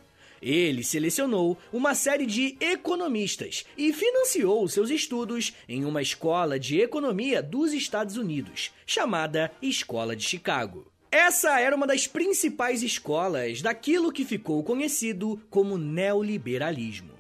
Ele 0.43 0.83
selecionou 0.83 1.57
uma 1.73 1.95
série 1.95 2.27
de 2.27 2.57
economistas 2.59 3.65
e 3.77 3.93
financiou 3.93 4.67
seus 4.67 4.91
estudos 4.91 5.55
em 5.69 5.85
uma 5.85 6.03
escola 6.03 6.59
de 6.59 6.81
economia 6.81 7.43
dos 7.43 7.73
Estados 7.73 8.17
Unidos, 8.17 8.73
chamada 8.87 9.53
Escola 9.63 10.17
de 10.17 10.25
Chicago. 10.25 10.91
Essa 11.13 11.61
era 11.61 11.77
uma 11.77 11.87
das 11.87 12.07
principais 12.07 12.83
escolas 12.83 13.61
daquilo 13.61 14.13
que 14.13 14.25
ficou 14.25 14.65
conhecido 14.65 15.41
como 15.51 15.77
neoliberalismo. 15.77 17.20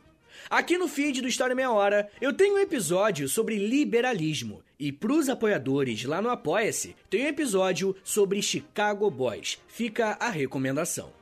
Aqui 0.50 0.76
no 0.76 0.88
feed 0.88 1.22
do 1.22 1.28
História 1.28 1.54
Meia 1.54 1.70
Hora, 1.70 2.10
eu 2.20 2.32
tenho 2.32 2.56
um 2.56 2.58
episódio 2.58 3.28
sobre 3.28 3.56
liberalismo. 3.56 4.64
E 4.80 4.90
pros 4.90 5.28
apoiadores 5.28 6.02
lá 6.02 6.20
no 6.20 6.28
Apoia-se, 6.28 6.96
tem 7.08 7.22
um 7.22 7.28
episódio 7.28 7.94
sobre 8.02 8.42
Chicago 8.42 9.08
Boys. 9.08 9.58
Fica 9.68 10.16
a 10.18 10.28
recomendação. 10.28 11.12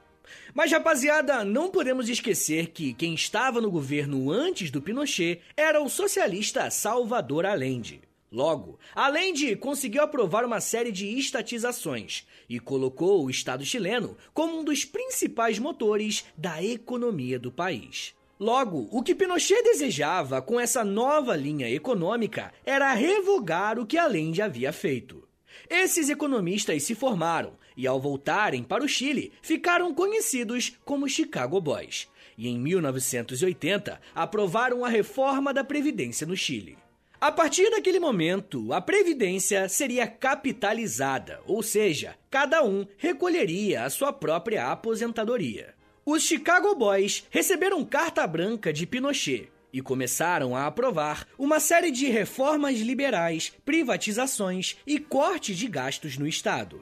Mas, 0.54 0.72
rapaziada, 0.72 1.44
não 1.44 1.68
podemos 1.68 2.08
esquecer 2.08 2.68
que 2.68 2.94
quem 2.94 3.12
estava 3.12 3.60
no 3.60 3.70
governo 3.70 4.32
antes 4.32 4.70
do 4.70 4.80
Pinochet 4.80 5.42
era 5.54 5.82
o 5.82 5.90
socialista 5.90 6.70
Salvador 6.70 7.44
Allende. 7.44 8.00
Logo, 8.32 8.78
Allende 8.94 9.54
conseguiu 9.56 10.04
aprovar 10.04 10.42
uma 10.42 10.62
série 10.62 10.90
de 10.90 11.06
estatizações 11.18 12.26
e 12.48 12.58
colocou 12.58 13.26
o 13.26 13.30
Estado 13.30 13.62
chileno 13.62 14.16
como 14.32 14.58
um 14.58 14.64
dos 14.64 14.86
principais 14.86 15.58
motores 15.58 16.24
da 16.34 16.62
economia 16.62 17.38
do 17.38 17.52
país. 17.52 18.16
Logo, 18.38 18.88
o 18.92 19.02
que 19.02 19.16
Pinochet 19.16 19.62
desejava 19.62 20.40
com 20.40 20.60
essa 20.60 20.84
nova 20.84 21.34
linha 21.34 21.68
econômica 21.68 22.52
era 22.64 22.92
revogar 22.92 23.78
o 23.78 23.86
que 23.86 23.98
Allende 23.98 24.40
havia 24.40 24.72
feito. 24.72 25.26
Esses 25.68 26.08
economistas 26.08 26.84
se 26.84 26.94
formaram 26.94 27.54
e, 27.76 27.86
ao 27.86 28.00
voltarem 28.00 28.62
para 28.62 28.84
o 28.84 28.88
Chile, 28.88 29.32
ficaram 29.42 29.92
conhecidos 29.92 30.76
como 30.84 31.08
Chicago 31.08 31.60
Boys. 31.60 32.08
e, 32.36 32.48
em 32.48 32.56
1980, 32.56 34.00
aprovaram 34.14 34.84
a 34.84 34.88
reforma 34.88 35.52
da 35.52 35.64
Previdência 35.64 36.24
no 36.24 36.36
Chile. 36.36 36.78
A 37.20 37.32
partir 37.32 37.68
daquele 37.68 37.98
momento, 37.98 38.72
a 38.72 38.80
previdência 38.80 39.68
seria 39.68 40.06
capitalizada, 40.06 41.40
ou 41.44 41.64
seja, 41.64 42.14
cada 42.30 42.62
um 42.62 42.86
recolheria 42.96 43.82
a 43.82 43.90
sua 43.90 44.12
própria 44.12 44.70
aposentadoria. 44.70 45.74
Os 46.10 46.22
Chicago 46.22 46.74
Boys 46.74 47.24
receberam 47.28 47.84
carta 47.84 48.26
branca 48.26 48.72
de 48.72 48.86
Pinochet 48.86 49.50
e 49.70 49.82
começaram 49.82 50.56
a 50.56 50.64
aprovar 50.64 51.28
uma 51.38 51.60
série 51.60 51.90
de 51.90 52.06
reformas 52.06 52.78
liberais, 52.78 53.52
privatizações 53.62 54.78
e 54.86 54.98
cortes 54.98 55.58
de 55.58 55.68
gastos 55.68 56.16
no 56.16 56.26
Estado. 56.26 56.80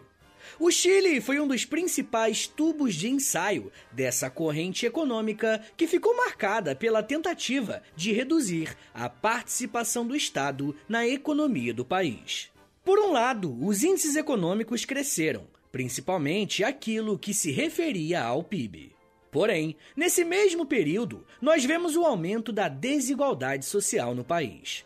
O 0.61 0.71
Chile 0.71 1.21
foi 1.21 1.41
um 1.41 1.49
dos 1.49 1.65
principais 1.65 2.47
tubos 2.47 2.95
de 2.95 3.09
ensaio 3.09 3.73
dessa 3.91 4.31
corrente 4.31 4.87
econômica 4.87 5.61
que 5.77 5.89
ficou 5.89 6.17
marcada 6.17 6.77
pela 6.77 7.03
tentativa 7.03 7.83
de 7.97 8.13
reduzir 8.13 8.77
a 8.95 9.09
participação 9.09 10.07
do 10.07 10.15
Estado 10.15 10.73
na 10.89 11.05
economia 11.05 11.75
do 11.75 11.85
país. 11.85 12.49
Por 12.85 13.01
um 13.01 13.11
lado, 13.11 13.59
os 13.61 13.83
índices 13.83 14.15
econômicos 14.15 14.85
cresceram, 14.85 15.49
principalmente 15.73 16.63
aquilo 16.63 17.19
que 17.19 17.35
se 17.35 17.51
referia 17.51 18.23
ao 18.23 18.45
PIB. 18.45 18.95
Porém, 19.37 19.77
nesse 19.95 20.25
mesmo 20.25 20.65
período, 20.65 21.23
nós 21.43 21.63
vemos 21.63 21.95
o 21.95 22.07
aumento 22.07 22.51
da 22.51 22.69
desigualdade 22.69 23.67
social 23.67 24.15
no 24.15 24.25
país. 24.25 24.83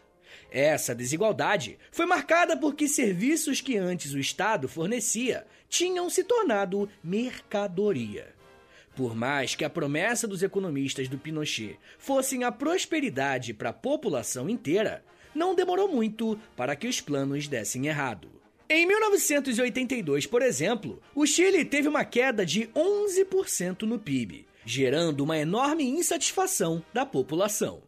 Essa 0.50 0.92
desigualdade 0.92 1.78
foi 1.92 2.04
marcada 2.04 2.56
porque 2.56 2.88
serviços 2.88 3.60
que 3.60 3.76
antes 3.76 4.12
o 4.12 4.18
Estado 4.18 4.66
fornecia 4.66 5.46
tinham 5.68 6.10
se 6.10 6.24
tornado 6.24 6.90
mercadoria. 7.00 8.34
Por 8.96 9.14
mais 9.14 9.54
que 9.54 9.64
a 9.64 9.70
promessa 9.70 10.26
dos 10.26 10.42
economistas 10.42 11.06
do 11.06 11.16
Pinochet 11.16 11.78
fossem 11.96 12.42
a 12.42 12.50
prosperidade 12.50 13.54
para 13.54 13.70
a 13.70 13.72
população 13.72 14.50
inteira, 14.50 15.04
não 15.32 15.54
demorou 15.54 15.86
muito 15.86 16.36
para 16.56 16.74
que 16.74 16.88
os 16.88 17.00
planos 17.00 17.46
dessem 17.46 17.86
errado. 17.86 18.39
Em 18.72 18.86
1982, 18.86 20.26
por 20.26 20.42
exemplo, 20.42 21.02
o 21.12 21.26
Chile 21.26 21.64
teve 21.64 21.88
uma 21.88 22.04
queda 22.04 22.46
de 22.46 22.68
11% 22.68 23.82
no 23.82 23.98
PIB, 23.98 24.46
gerando 24.64 25.22
uma 25.22 25.36
enorme 25.36 25.82
insatisfação 25.82 26.80
da 26.94 27.04
população. 27.04 27.82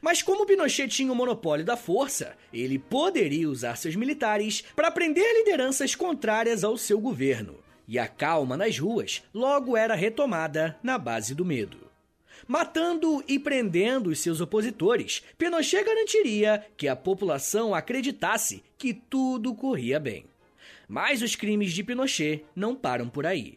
Mas 0.00 0.22
como 0.22 0.46
Pinochet 0.46 0.88
tinha 0.88 1.12
o 1.12 1.14
monopólio 1.14 1.62
da 1.62 1.76
força, 1.76 2.38
ele 2.50 2.78
poderia 2.78 3.50
usar 3.50 3.76
seus 3.76 3.96
militares 3.96 4.64
para 4.74 4.90
prender 4.90 5.30
lideranças 5.40 5.94
contrárias 5.94 6.64
ao 6.64 6.78
seu 6.78 6.98
governo. 6.98 7.58
E 7.86 7.98
a 7.98 8.08
calma 8.08 8.56
nas 8.56 8.78
ruas 8.78 9.22
logo 9.34 9.76
era 9.76 9.94
retomada 9.94 10.78
na 10.82 10.96
base 10.96 11.34
do 11.34 11.44
medo. 11.44 11.84
Matando 12.48 13.22
e 13.28 13.38
prendendo 13.38 14.08
os 14.08 14.20
seus 14.20 14.40
opositores, 14.40 15.22
Pinochet 15.36 15.84
garantiria 15.84 16.64
que 16.78 16.88
a 16.88 16.96
população 16.96 17.74
acreditasse 17.74 18.62
que 18.84 18.92
tudo 18.92 19.54
corria 19.54 19.98
bem. 19.98 20.26
Mas 20.86 21.22
os 21.22 21.34
crimes 21.34 21.72
de 21.72 21.82
Pinochet 21.82 22.44
não 22.54 22.76
param 22.76 23.08
por 23.08 23.24
aí. 23.24 23.56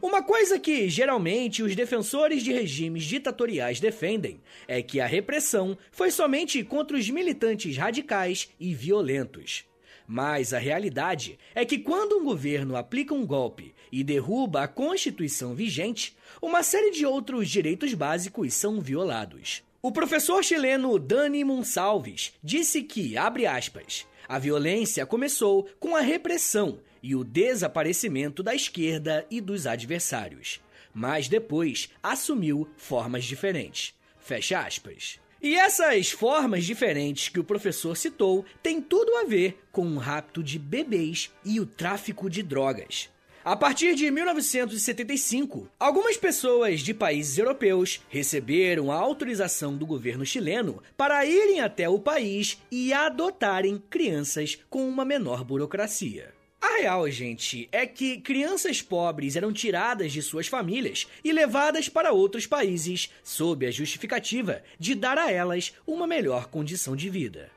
Uma 0.00 0.22
coisa 0.22 0.58
que 0.58 0.88
geralmente 0.88 1.62
os 1.62 1.76
defensores 1.76 2.42
de 2.42 2.50
regimes 2.50 3.04
ditatoriais 3.04 3.80
defendem 3.80 4.40
é 4.66 4.80
que 4.80 4.98
a 4.98 5.06
repressão 5.06 5.76
foi 5.90 6.10
somente 6.10 6.64
contra 6.64 6.96
os 6.96 7.10
militantes 7.10 7.76
radicais 7.76 8.48
e 8.58 8.72
violentos. 8.72 9.66
Mas 10.08 10.54
a 10.54 10.58
realidade 10.58 11.38
é 11.54 11.66
que 11.66 11.78
quando 11.78 12.16
um 12.16 12.24
governo 12.24 12.74
aplica 12.74 13.12
um 13.12 13.26
golpe 13.26 13.74
e 13.92 14.02
derruba 14.02 14.62
a 14.62 14.68
Constituição 14.68 15.54
vigente, 15.54 16.16
uma 16.40 16.62
série 16.62 16.92
de 16.92 17.04
outros 17.04 17.50
direitos 17.50 17.92
básicos 17.92 18.54
são 18.54 18.80
violados. 18.80 19.62
O 19.82 19.92
professor 19.92 20.42
chileno 20.42 20.98
Dani 20.98 21.44
Monsalves 21.44 22.32
disse 22.42 22.84
que, 22.84 23.18
abre 23.18 23.46
aspas, 23.46 24.06
a 24.32 24.38
violência 24.38 25.04
começou 25.04 25.68
com 25.78 25.94
a 25.94 26.00
repressão 26.00 26.78
e 27.02 27.14
o 27.14 27.22
desaparecimento 27.22 28.42
da 28.42 28.54
esquerda 28.54 29.26
e 29.30 29.42
dos 29.42 29.66
adversários, 29.66 30.58
mas 30.94 31.28
depois 31.28 31.90
assumiu 32.02 32.66
formas 32.74 33.26
diferentes. 33.26 33.92
Fecha 34.18 34.60
aspas. 34.60 35.20
E 35.42 35.54
essas 35.54 36.12
formas 36.12 36.64
diferentes 36.64 37.28
que 37.28 37.40
o 37.40 37.44
professor 37.44 37.94
citou 37.94 38.42
têm 38.62 38.80
tudo 38.80 39.14
a 39.16 39.24
ver 39.24 39.62
com 39.70 39.86
o 39.86 39.98
rapto 39.98 40.42
de 40.42 40.58
bebês 40.58 41.30
e 41.44 41.60
o 41.60 41.66
tráfico 41.66 42.30
de 42.30 42.42
drogas. 42.42 43.10
A 43.44 43.56
partir 43.56 43.96
de 43.96 44.08
1975, 44.08 45.68
algumas 45.76 46.16
pessoas 46.16 46.80
de 46.80 46.94
países 46.94 47.36
europeus 47.36 48.00
receberam 48.08 48.92
a 48.92 48.94
autorização 48.94 49.76
do 49.76 49.84
governo 49.84 50.24
chileno 50.24 50.80
para 50.96 51.26
irem 51.26 51.60
até 51.60 51.88
o 51.88 51.98
país 51.98 52.62
e 52.70 52.92
adotarem 52.92 53.82
crianças 53.90 54.60
com 54.70 54.88
uma 54.88 55.04
menor 55.04 55.42
burocracia. 55.42 56.32
A 56.60 56.76
real, 56.76 57.10
gente, 57.10 57.68
é 57.72 57.84
que 57.84 58.20
crianças 58.20 58.80
pobres 58.80 59.34
eram 59.34 59.52
tiradas 59.52 60.12
de 60.12 60.22
suas 60.22 60.46
famílias 60.46 61.08
e 61.24 61.32
levadas 61.32 61.88
para 61.88 62.12
outros 62.12 62.46
países 62.46 63.10
sob 63.24 63.66
a 63.66 63.72
justificativa 63.72 64.62
de 64.78 64.94
dar 64.94 65.18
a 65.18 65.32
elas 65.32 65.72
uma 65.84 66.06
melhor 66.06 66.46
condição 66.46 66.94
de 66.94 67.10
vida. 67.10 67.50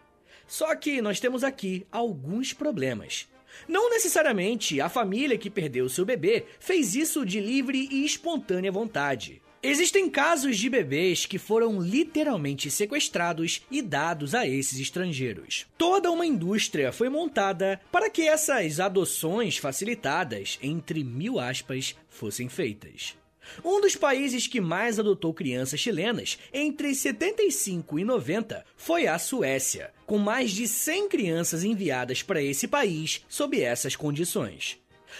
Só 0.48 0.76
que 0.76 1.00
nós 1.00 1.20
temos 1.20 1.44
aqui 1.44 1.86
alguns 1.92 2.54
problemas. 2.54 3.28
Não 3.68 3.90
necessariamente 3.90 4.80
a 4.82 4.90
família 4.90 5.38
que 5.38 5.50
perdeu 5.50 5.90
seu 5.90 6.06
bebê 6.06 6.46
fez 6.60 6.96
isso 6.96 7.26
de 7.26 7.40
livre 7.40 7.88
e 7.92 8.06
espontânea 8.06 8.72
vontade. 8.72 9.42
Existem 9.68 10.08
casos 10.08 10.60
de 10.60 10.70
bebês 10.70 11.26
que 11.26 11.40
foram 11.40 11.82
literalmente 11.82 12.70
sequestrados 12.70 13.64
e 13.72 13.82
dados 13.82 14.36
a 14.36 14.48
esses 14.48 14.80
estrangeiros. 14.80 15.66
Toda 15.76 16.12
uma 16.12 16.24
indústria 16.24 16.92
foi 16.92 17.10
montada 17.10 17.82
para 17.92 18.08
que 18.08 18.28
essas 18.28 18.80
adoções 18.80 19.58
facilitadas, 19.58 20.60
entre 20.62 21.04
mil 21.04 21.40
aspas, 21.40 21.96
fossem 22.08 22.48
feitas. 22.48 23.16
Um 23.64 23.82
dos 23.82 23.96
países 23.96 24.48
que 24.48 24.62
mais 24.62 25.00
adotou 25.00 25.34
crianças 25.34 25.80
chilenas 25.80 26.38
entre 26.54 26.94
75 26.94 28.00
e 28.00 28.04
90 28.04 28.66
foi 28.76 29.08
a 29.08 29.18
Suécia, 29.18 29.92
com 30.06 30.18
mais 30.18 30.52
de 30.52 30.68
100 30.68 31.10
crianças 31.10 31.64
enviadas 31.64 32.22
para 32.22 32.42
esse 32.42 32.68
país 32.68 33.24
sob 33.28 33.60
essas 33.62 33.96
condições. 33.96 34.78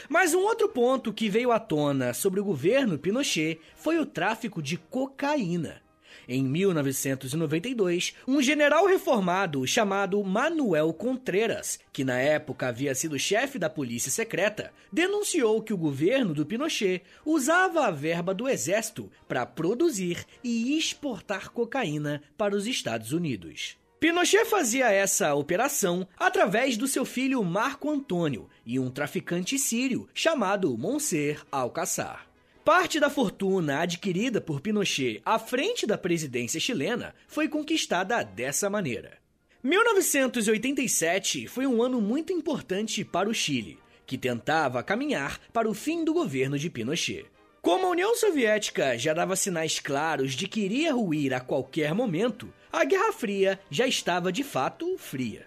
Mas 0.10 0.34
um 0.34 0.42
outro 0.42 0.68
ponto 0.70 1.14
que 1.14 1.30
veio 1.30 1.52
à 1.52 1.60
tona 1.60 2.14
sobre 2.14 2.40
o 2.40 2.44
governo 2.44 2.98
Pinochet 2.98 3.60
foi 3.76 3.98
o 4.00 4.06
tráfico 4.06 4.62
de 4.62 4.78
cocaína. 4.78 5.85
Em 6.28 6.44
1992, 6.44 8.16
um 8.28 8.42
general 8.42 8.86
reformado 8.88 9.66
chamado 9.68 10.24
Manuel 10.24 10.92
Contreras, 10.94 11.80
que 11.94 12.04
na 12.04 12.18
época 12.20 12.68
havia 12.68 12.96
sido 12.96 13.20
chefe 13.20 13.60
da 13.60 13.70
polícia 13.70 14.12
secreta, 14.12 14.72
denunciou 14.92 15.62
que 15.62 15.74
o 15.74 15.78
governo 15.78 16.34
do 16.34 16.46
Pinochet 16.46 17.04
usava 17.26 17.86
a 17.86 17.92
verba 17.92 18.34
do 18.34 18.50
exército 18.50 19.12
para 19.28 19.46
produzir 19.46 20.26
e 20.44 20.78
exportar 20.78 21.52
cocaína 21.52 22.22
para 22.38 22.56
os 22.56 22.66
Estados 22.66 23.12
Unidos. 23.12 23.78
Pinochet 24.00 24.46
fazia 24.46 24.92
essa 24.92 25.34
operação 25.34 26.08
através 26.18 26.76
do 26.78 26.88
seu 26.88 27.06
filho 27.06 27.44
Marco 27.44 27.90
Antônio 27.90 28.50
e 28.66 28.78
um 28.78 28.90
traficante 28.90 29.58
sírio 29.58 30.08
chamado 30.14 30.78
Monser 30.78 31.44
Alcaçar. 31.52 32.35
Parte 32.66 33.00
da 33.00 33.12
fortuna 33.12 33.82
adquirida 33.82 34.42
por 34.42 34.60
Pinochet 34.60 35.22
à 35.24 35.38
frente 35.38 35.86
da 35.86 36.00
presidência 36.00 36.60
chilena 36.60 37.14
foi 37.28 37.48
conquistada 37.48 38.24
dessa 38.24 38.72
maneira. 38.72 39.20
1987 39.62 41.48
foi 41.48 41.68
um 41.68 41.84
ano 41.84 42.02
muito 42.02 42.34
importante 42.34 43.06
para 43.06 43.30
o 43.30 43.34
Chile, 43.36 43.78
que 44.04 44.18
tentava 44.18 44.82
caminhar 44.82 45.40
para 45.54 45.70
o 45.70 45.76
fim 45.76 46.04
do 46.04 46.12
governo 46.12 46.58
de 46.58 46.68
Pinochet. 46.68 47.28
Como 47.62 47.86
a 47.86 47.92
União 47.92 48.16
Soviética 48.16 48.98
já 48.98 49.14
dava 49.14 49.36
sinais 49.36 49.80
claros 49.80 50.34
de 50.34 50.48
que 50.48 50.62
iria 50.62 50.92
ruir 50.92 51.36
a 51.36 51.40
qualquer 51.40 51.94
momento, 51.94 52.52
a 52.72 52.84
Guerra 52.84 53.14
Fria 53.14 53.60
já 53.70 53.86
estava 53.86 54.32
de 54.32 54.44
fato 54.44 54.98
fria. 54.98 55.46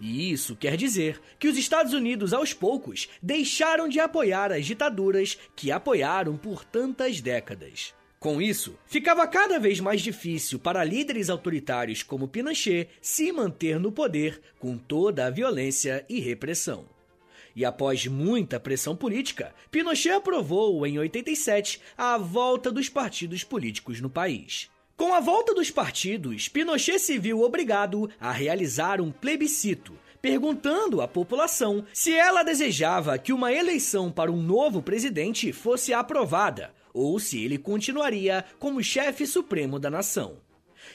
E 0.00 0.30
isso 0.30 0.54
quer 0.54 0.76
dizer 0.76 1.20
que 1.38 1.48
os 1.48 1.56
Estados 1.56 1.92
Unidos, 1.92 2.32
aos 2.32 2.52
poucos, 2.52 3.08
deixaram 3.20 3.88
de 3.88 3.98
apoiar 3.98 4.52
as 4.52 4.64
ditaduras 4.64 5.36
que 5.56 5.72
apoiaram 5.72 6.36
por 6.36 6.64
tantas 6.64 7.20
décadas. 7.20 7.94
Com 8.18 8.42
isso, 8.42 8.76
ficava 8.86 9.26
cada 9.28 9.60
vez 9.60 9.78
mais 9.78 10.00
difícil 10.00 10.58
para 10.58 10.82
líderes 10.82 11.30
autoritários 11.30 12.02
como 12.02 12.26
Pinochet 12.26 12.88
se 13.00 13.30
manter 13.30 13.78
no 13.78 13.92
poder 13.92 14.40
com 14.58 14.76
toda 14.76 15.26
a 15.26 15.30
violência 15.30 16.04
e 16.08 16.18
repressão. 16.18 16.86
E 17.54 17.64
após 17.64 18.06
muita 18.06 18.60
pressão 18.60 18.96
política, 18.96 19.54
Pinochet 19.70 20.10
aprovou 20.14 20.84
em 20.86 20.98
87 20.98 21.80
a 21.96 22.16
volta 22.18 22.70
dos 22.70 22.88
partidos 22.88 23.42
políticos 23.42 24.00
no 24.00 24.10
país. 24.10 24.68
Com 24.98 25.14
a 25.14 25.20
volta 25.20 25.54
dos 25.54 25.70
partidos, 25.70 26.48
Pinochet 26.48 26.98
se 26.98 27.20
viu 27.20 27.42
obrigado 27.42 28.10
a 28.18 28.32
realizar 28.32 29.00
um 29.00 29.12
plebiscito, 29.12 29.96
perguntando 30.20 31.00
à 31.00 31.06
população 31.06 31.86
se 31.94 32.12
ela 32.12 32.42
desejava 32.42 33.16
que 33.16 33.32
uma 33.32 33.52
eleição 33.52 34.10
para 34.10 34.32
um 34.32 34.42
novo 34.42 34.82
presidente 34.82 35.52
fosse 35.52 35.94
aprovada 35.94 36.74
ou 36.92 37.20
se 37.20 37.44
ele 37.44 37.58
continuaria 37.58 38.44
como 38.58 38.82
chefe 38.82 39.24
supremo 39.24 39.78
da 39.78 39.88
nação. 39.88 40.38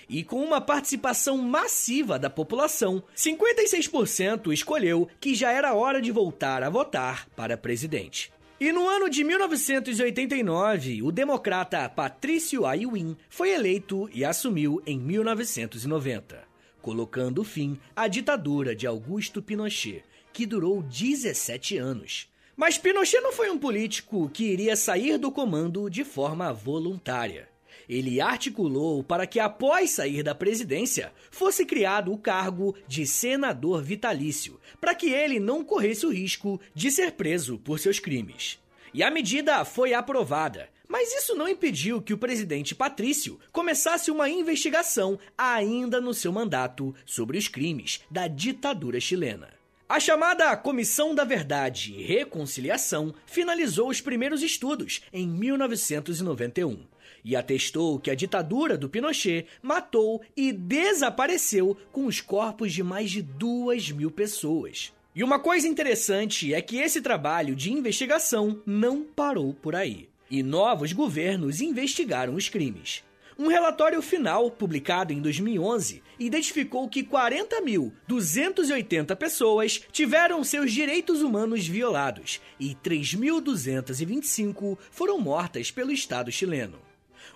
E 0.10 0.22
com 0.22 0.44
uma 0.44 0.60
participação 0.60 1.38
massiva 1.38 2.20
da 2.20 2.30
população, 2.30 3.02
56% 3.16 4.52
escolheu 4.52 5.08
que 5.18 5.34
já 5.34 5.50
era 5.50 5.74
hora 5.74 6.02
de 6.02 6.12
voltar 6.12 6.62
a 6.62 6.70
votar 6.70 7.30
para 7.38 7.56
presidente. 7.56 8.34
E 8.64 8.72
no 8.72 8.88
ano 8.88 9.10
de 9.10 9.26
1989, 9.26 11.04
o 11.04 11.12
democrata 11.12 11.90
Patrício 11.90 12.66
Aylwin 12.66 13.18
foi 13.28 13.50
eleito 13.50 14.10
e 14.14 14.24
assumiu 14.24 14.82
em 14.88 14.98
1990, 14.98 16.48
colocando 16.82 17.44
fim 17.44 17.78
à 17.94 18.08
ditadura 18.08 18.74
de 18.74 18.88
Augusto 18.88 19.42
Pinochet, 19.42 20.06
que 20.32 20.46
durou 20.46 20.82
17 20.82 21.78
anos. 21.78 22.30
Mas 22.56 22.78
Pinochet 22.78 23.20
não 23.20 23.34
foi 23.34 23.50
um 23.50 23.60
político 23.60 24.30
que 24.30 24.46
iria 24.46 24.78
sair 24.78 25.18
do 25.18 25.30
comando 25.30 25.90
de 25.90 26.06
forma 26.06 26.54
voluntária. 26.54 27.50
Ele 27.88 28.22
articulou 28.22 29.04
para 29.04 29.28
que, 29.28 29.40
após 29.40 29.92
sair 29.92 30.24
da 30.24 30.34
presidência, 30.34 31.12
fosse 31.32 31.66
criado 31.66 32.12
o 32.12 32.18
cargo 32.18 32.76
de 32.88 33.06
senador 33.06 33.82
vitalício, 33.84 34.60
para 34.80 34.96
que 34.96 35.10
ele 35.10 35.40
não 35.40 35.64
corresse 35.64 36.06
o 36.06 36.12
risco 36.12 36.60
de 36.74 36.90
ser 36.92 37.14
preso 37.14 37.58
por 37.58 37.80
seus 37.80 38.00
crimes. 38.00 38.60
E 38.94 39.02
a 39.02 39.10
medida 39.10 39.66
foi 39.66 39.94
aprovada, 39.94 40.70
mas 40.88 41.12
isso 41.12 41.36
não 41.36 41.48
impediu 41.48 42.02
que 42.02 42.14
o 42.14 42.18
presidente 42.18 42.76
Patrício 42.76 43.40
começasse 43.52 44.12
uma 44.12 44.30
investigação 44.30 45.18
ainda 45.36 46.00
no 46.00 46.14
seu 46.14 46.32
mandato 46.32 46.94
sobre 47.06 47.38
os 47.38 47.48
crimes 47.48 48.02
da 48.12 48.28
ditadura 48.28 49.00
chilena. 49.00 49.50
A 49.90 50.00
chamada 50.00 50.56
Comissão 50.56 51.14
da 51.14 51.24
Verdade 51.24 51.94
e 51.94 52.04
Reconciliação 52.04 53.14
finalizou 53.26 53.90
os 53.90 54.02
primeiros 54.02 54.42
estudos 54.42 55.02
em 55.12 55.28
1991 55.28 56.93
e 57.24 57.36
atestou 57.36 58.00
que 58.00 58.12
a 58.12 58.16
ditadura 58.16 58.78
do 58.78 58.90
Pinochet 58.90 59.48
matou 59.62 60.22
e 60.36 60.52
desapareceu 60.52 61.78
com 61.92 62.06
os 62.06 62.22
corpos 62.22 62.74
de 62.74 62.84
mais 62.84 63.12
de 63.12 63.22
duas 63.22 63.92
mil 63.92 64.12
pessoas. 64.12 64.92
E 65.16 65.24
uma 65.24 65.40
coisa 65.40 65.68
interessante 65.68 66.54
é 66.54 66.62
que 66.62 66.78
esse 66.78 67.02
trabalho 67.02 67.56
de 67.56 67.72
investigação 67.72 68.62
não 68.66 69.04
parou 69.04 69.54
por 69.54 69.76
aí. 69.76 70.10
E 70.30 70.42
novos 70.42 70.92
governos 70.92 71.62
investigaram 71.62 72.34
os 72.34 72.50
crimes. 72.50 73.04
Um 73.38 73.48
relatório 73.48 74.02
final, 74.02 74.50
publicado 74.50 75.14
em 75.14 75.22
2011, 75.22 76.02
identificou 76.20 76.88
que 76.88 77.04
40.280 77.04 79.16
pessoas 79.16 79.82
tiveram 79.92 80.44
seus 80.44 80.72
direitos 80.72 81.22
humanos 81.22 81.68
violados 81.68 82.40
e 82.60 82.76
3.225 82.84 84.78
foram 84.92 85.20
mortas 85.20 85.72
pelo 85.72 85.92
Estado 85.92 86.32
chileno. 86.32 86.80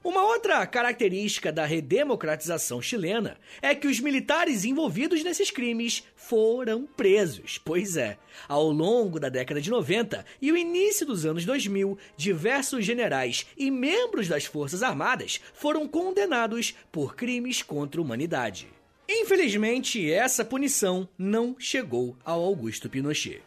Uma 0.03 0.23
outra 0.23 0.65
característica 0.65 1.51
da 1.51 1.65
redemocratização 1.65 2.81
chilena 2.81 3.37
é 3.61 3.73
que 3.73 3.87
os 3.87 3.99
militares 3.99 4.63
envolvidos 4.63 5.23
nesses 5.23 5.49
crimes 5.49 6.03
foram 6.15 6.85
presos. 6.85 7.57
Pois 7.57 7.97
é, 7.97 8.17
ao 8.47 8.69
longo 8.69 9.19
da 9.19 9.29
década 9.29 9.59
de 9.59 9.69
90 9.69 10.25
e 10.41 10.51
o 10.51 10.57
início 10.57 11.05
dos 11.05 11.25
anos 11.25 11.45
2000, 11.45 11.97
diversos 12.15 12.85
generais 12.85 13.47
e 13.57 13.71
membros 13.71 14.27
das 14.27 14.45
Forças 14.45 14.83
Armadas 14.83 15.41
foram 15.53 15.87
condenados 15.87 16.75
por 16.91 17.15
crimes 17.15 17.61
contra 17.63 17.99
a 17.99 18.03
humanidade. 18.03 18.67
Infelizmente, 19.09 20.11
essa 20.11 20.43
punição 20.43 21.07
não 21.17 21.55
chegou 21.57 22.15
ao 22.25 22.43
Augusto 22.43 22.89
Pinochet. 22.89 23.46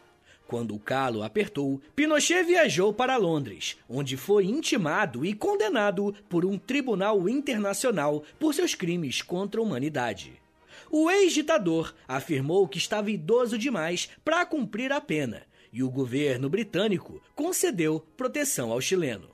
Quando 0.51 0.75
o 0.75 0.79
calo 0.79 1.23
apertou, 1.23 1.79
Pinochet 1.95 2.43
viajou 2.43 2.93
para 2.93 3.15
Londres, 3.15 3.77
onde 3.87 4.17
foi 4.17 4.47
intimado 4.47 5.25
e 5.25 5.33
condenado 5.33 6.13
por 6.27 6.43
um 6.43 6.57
tribunal 6.57 7.29
internacional 7.29 8.21
por 8.37 8.53
seus 8.53 8.75
crimes 8.75 9.21
contra 9.21 9.61
a 9.61 9.63
humanidade. 9.63 10.33
O 10.91 11.09
ex-ditador 11.09 11.95
afirmou 12.05 12.67
que 12.67 12.79
estava 12.79 13.09
idoso 13.09 13.57
demais 13.57 14.09
para 14.25 14.45
cumprir 14.45 14.91
a 14.91 14.99
pena 14.99 15.43
e 15.71 15.81
o 15.83 15.89
governo 15.89 16.49
britânico 16.49 17.21
concedeu 17.33 18.05
proteção 18.17 18.73
ao 18.73 18.81
chileno. 18.81 19.29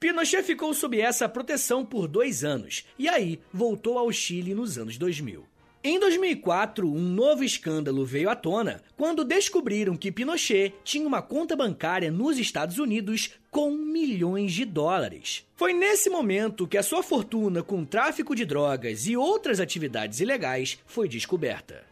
Pinochet 0.00 0.42
ficou 0.42 0.72
sob 0.72 0.98
essa 0.98 1.28
proteção 1.28 1.84
por 1.84 2.08
dois 2.08 2.44
anos 2.44 2.86
e 2.98 3.10
aí 3.10 3.38
voltou 3.52 3.98
ao 3.98 4.10
Chile 4.10 4.54
nos 4.54 4.78
anos 4.78 4.96
2000. 4.96 5.44
Em 5.88 6.00
2004, 6.00 6.92
um 6.92 7.00
novo 7.00 7.44
escândalo 7.44 8.04
veio 8.04 8.28
à 8.28 8.34
tona 8.34 8.82
quando 8.96 9.24
descobriram 9.24 9.96
que 9.96 10.10
Pinochet 10.10 10.74
tinha 10.82 11.06
uma 11.06 11.22
conta 11.22 11.54
bancária 11.54 12.10
nos 12.10 12.38
Estados 12.40 12.78
Unidos 12.80 13.30
com 13.52 13.70
milhões 13.70 14.52
de 14.52 14.64
dólares. 14.64 15.46
Foi 15.54 15.72
nesse 15.72 16.10
momento 16.10 16.66
que 16.66 16.76
a 16.76 16.82
sua 16.82 17.04
fortuna 17.04 17.62
com 17.62 17.84
tráfico 17.84 18.34
de 18.34 18.44
drogas 18.44 19.06
e 19.06 19.16
outras 19.16 19.60
atividades 19.60 20.18
ilegais 20.18 20.76
foi 20.86 21.08
descoberta. 21.08 21.84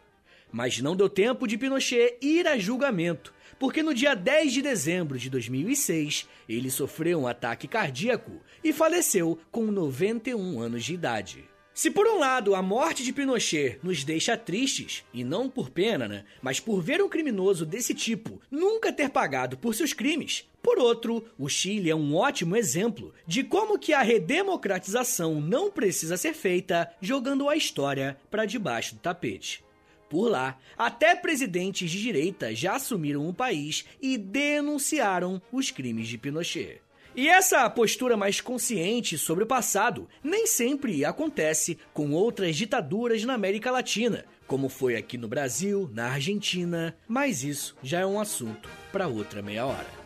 Mas 0.51 0.81
não 0.81 0.93
deu 0.93 1.07
tempo 1.07 1.47
de 1.47 1.57
Pinochet 1.57 2.17
ir 2.21 2.49
a 2.49 2.57
julgamento, 2.57 3.33
porque 3.57 3.81
no 3.81 3.93
dia 3.93 4.13
10 4.13 4.51
de 4.51 4.61
dezembro 4.61 5.17
de 5.17 5.29
2006 5.29 6.27
ele 6.49 6.69
sofreu 6.69 7.21
um 7.21 7.27
ataque 7.27 7.65
cardíaco 7.65 8.41
e 8.61 8.73
faleceu 8.73 9.39
com 9.49 9.67
91 9.67 10.59
anos 10.59 10.83
de 10.83 10.93
idade. 10.93 11.54
Se 11.75 11.91
por 11.91 12.07
um 12.07 12.17
lado 12.17 12.55
a 12.55 12.61
morte 12.61 13.03
de 13.03 13.11
Pinochet 13.11 13.79
nos 13.83 14.05
deixa 14.05 14.37
tristes, 14.37 15.03
e 15.13 15.25
não 15.25 15.49
por 15.49 15.69
pena, 15.69 16.07
né, 16.07 16.23
mas 16.41 16.57
por 16.57 16.81
ver 16.81 17.01
um 17.01 17.09
criminoso 17.09 17.65
desse 17.65 17.93
tipo 17.93 18.39
nunca 18.49 18.93
ter 18.93 19.09
pagado 19.09 19.57
por 19.57 19.75
seus 19.75 19.91
crimes, 19.91 20.49
por 20.63 20.79
outro, 20.79 21.25
o 21.37 21.49
Chile 21.49 21.89
é 21.89 21.95
um 21.95 22.15
ótimo 22.15 22.55
exemplo 22.55 23.13
de 23.27 23.43
como 23.43 23.77
que 23.77 23.91
a 23.91 24.01
redemocratização 24.01 25.41
não 25.41 25.69
precisa 25.69 26.15
ser 26.15 26.33
feita 26.33 26.89
jogando 27.01 27.49
a 27.49 27.57
história 27.57 28.17
para 28.31 28.45
debaixo 28.45 28.95
do 28.95 29.01
tapete. 29.01 29.61
Por 30.09 30.29
lá, 30.29 30.57
até 30.77 31.13
presidentes 31.13 31.91
de 31.91 32.01
direita 32.01 32.55
já 32.55 32.75
assumiram 32.77 33.27
o 33.27 33.33
país 33.33 33.83
e 34.01 34.17
denunciaram 34.17 35.41
os 35.51 35.71
crimes 35.71 36.07
de 36.07 36.17
Pinochet. 36.17 36.84
E 37.17 37.29
essa 37.29 37.69
postura 37.69 38.17
mais 38.17 38.41
consciente 38.41 39.17
sobre 39.17 39.45
o 39.45 39.47
passado 39.47 40.09
nem 40.21 40.45
sempre 40.45 41.05
acontece 41.05 41.77
com 41.93 42.11
outras 42.11 42.57
ditaduras 42.57 43.23
na 43.23 43.33
América 43.33 43.71
Latina, 43.71 44.25
como 44.45 44.67
foi 44.67 44.97
aqui 44.97 45.17
no 45.17 45.27
Brasil, 45.27 45.89
na 45.93 46.11
Argentina, 46.11 46.93
mas 47.07 47.41
isso 47.41 47.77
já 47.81 48.01
é 48.01 48.05
um 48.05 48.19
assunto 48.19 48.69
para 48.91 49.07
outra 49.07 49.41
meia 49.41 49.65
hora. 49.65 50.04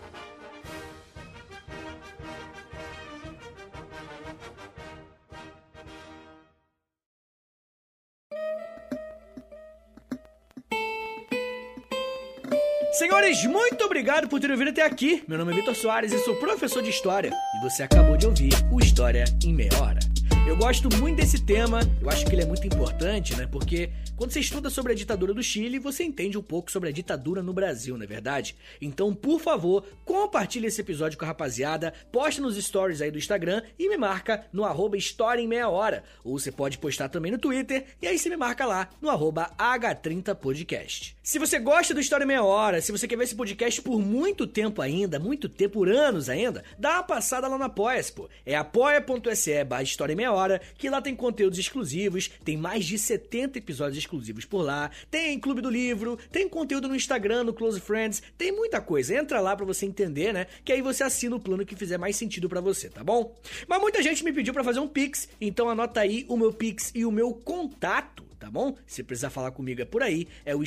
Senhores, 12.99 13.45
muito 13.45 13.81
obrigado 13.85 14.27
por 14.27 14.41
terem 14.41 14.55
ouvido 14.55 14.71
até 14.71 14.83
aqui. 14.83 15.23
Meu 15.25 15.37
nome 15.37 15.53
é 15.53 15.55
Vitor 15.55 15.73
Soares 15.73 16.11
e 16.11 16.19
sou 16.19 16.35
professor 16.35 16.83
de 16.83 16.89
História. 16.89 17.31
E 17.55 17.63
você 17.63 17.81
acabou 17.81 18.17
de 18.17 18.27
ouvir 18.27 18.51
o 18.69 18.77
História 18.77 19.23
em 19.41 19.53
Meia 19.53 19.71
Hora. 19.81 20.01
Eu 20.45 20.57
gosto 20.57 20.93
muito 20.97 21.15
desse 21.15 21.45
tema, 21.45 21.79
eu 22.01 22.09
acho 22.09 22.25
que 22.25 22.35
ele 22.35 22.41
é 22.41 22.45
muito 22.45 22.67
importante, 22.67 23.37
né? 23.37 23.47
Porque 23.49 23.89
quando 24.19 24.33
você 24.33 24.41
estuda 24.41 24.69
sobre 24.69 24.91
a 24.91 24.95
ditadura 24.95 25.33
do 25.33 25.41
Chile, 25.41 25.79
você 25.79 26.03
entende 26.03 26.37
um 26.37 26.41
pouco 26.41 26.69
sobre 26.69 26.89
a 26.89 26.91
ditadura 26.91 27.41
no 27.41 27.53
Brasil, 27.53 27.95
não 27.95 28.03
é 28.03 28.05
verdade? 28.07 28.53
Então, 28.81 29.15
por 29.15 29.39
favor, 29.39 29.85
compartilhe 30.03 30.67
esse 30.67 30.81
episódio 30.81 31.17
com 31.17 31.23
a 31.23 31.29
rapaziada, 31.29 31.93
poste 32.11 32.41
nos 32.41 32.57
stories 32.57 32.99
aí 32.99 33.09
do 33.09 33.17
Instagram 33.17 33.61
e 33.79 33.87
me 33.87 33.95
marca 33.95 34.45
no 34.51 34.65
arroba 34.65 34.97
História 34.97 35.41
em 35.41 35.47
Meia 35.47 35.69
Hora. 35.69 36.03
Ou 36.21 36.37
você 36.37 36.51
pode 36.51 36.77
postar 36.79 37.07
também 37.07 37.31
no 37.31 37.37
Twitter 37.37 37.85
e 38.01 38.07
aí 38.09 38.19
você 38.19 38.27
me 38.27 38.35
marca 38.35 38.65
lá 38.65 38.89
no 39.01 39.09
arroba 39.09 39.55
H30podcast. 39.57 41.15
Se 41.23 41.39
você 41.39 41.57
gosta 41.57 41.93
do 41.93 42.01
História 42.01 42.25
em 42.25 42.27
Meia 42.27 42.43
Hora, 42.43 42.81
se 42.81 42.91
você 42.91 43.07
quer 43.07 43.15
ver 43.15 43.23
esse 43.23 43.35
podcast 43.35 43.81
por 43.81 44.01
muito 44.01 44.45
tempo 44.45 44.81
ainda, 44.81 45.17
muito 45.17 45.47
tempo, 45.47 45.75
por 45.75 45.87
anos 45.87 46.27
ainda, 46.27 46.65
dá 46.77 46.95
uma 46.95 47.03
passada 47.03 47.47
lá 47.47 47.57
no 47.57 47.63
apoia 47.63 48.03
pô. 48.13 48.27
É 48.45 48.53
apoia.se 48.53 49.63
barra 49.63 49.83
História 49.83 50.11
em 50.11 50.17
Meia 50.17 50.33
hora, 50.33 50.59
que 50.77 50.89
lá 50.89 51.01
tem 51.01 51.15
conteúdos 51.15 51.57
exclusivos, 51.57 52.29
tem 52.43 52.57
mais 52.57 52.83
de 52.83 52.99
70 52.99 53.59
episódios 53.59 53.97
exclusivos 53.97 54.08
por 54.49 54.61
lá, 54.61 54.89
tem 55.09 55.39
Clube 55.39 55.61
do 55.61 55.69
Livro, 55.69 56.17
tem 56.31 56.47
conteúdo 56.47 56.87
no 56.87 56.95
Instagram, 56.95 57.43
no 57.43 57.53
Close 57.53 57.79
Friends, 57.79 58.21
tem 58.37 58.51
muita 58.51 58.81
coisa. 58.81 59.15
Entra 59.15 59.39
lá 59.39 59.55
para 59.55 59.65
você 59.65 59.85
entender, 59.85 60.33
né? 60.33 60.47
Que 60.63 60.73
aí 60.73 60.81
você 60.81 61.03
assina 61.03 61.35
o 61.35 61.39
plano 61.39 61.65
que 61.65 61.75
fizer 61.75 61.97
mais 61.97 62.15
sentido 62.15 62.49
para 62.49 62.61
você, 62.61 62.89
tá 62.89 63.03
bom? 63.03 63.35
Mas 63.67 63.81
muita 63.81 64.01
gente 64.01 64.23
me 64.23 64.33
pediu 64.33 64.53
para 64.53 64.63
fazer 64.63 64.79
um 64.79 64.87
Pix, 64.87 65.29
então 65.39 65.69
anota 65.69 65.99
aí 65.99 66.25
o 66.27 66.37
meu 66.37 66.51
Pix 66.51 66.91
e 66.95 67.05
o 67.05 67.11
meu 67.11 67.33
contato 67.33 68.29
tá 68.39 68.49
bom? 68.49 68.75
Se 68.87 69.03
precisar 69.03 69.29
falar 69.29 69.51
comigo 69.51 69.81
é 69.81 69.85
por 69.85 70.01
aí, 70.01 70.25
é 70.45 70.55
o 70.55 70.63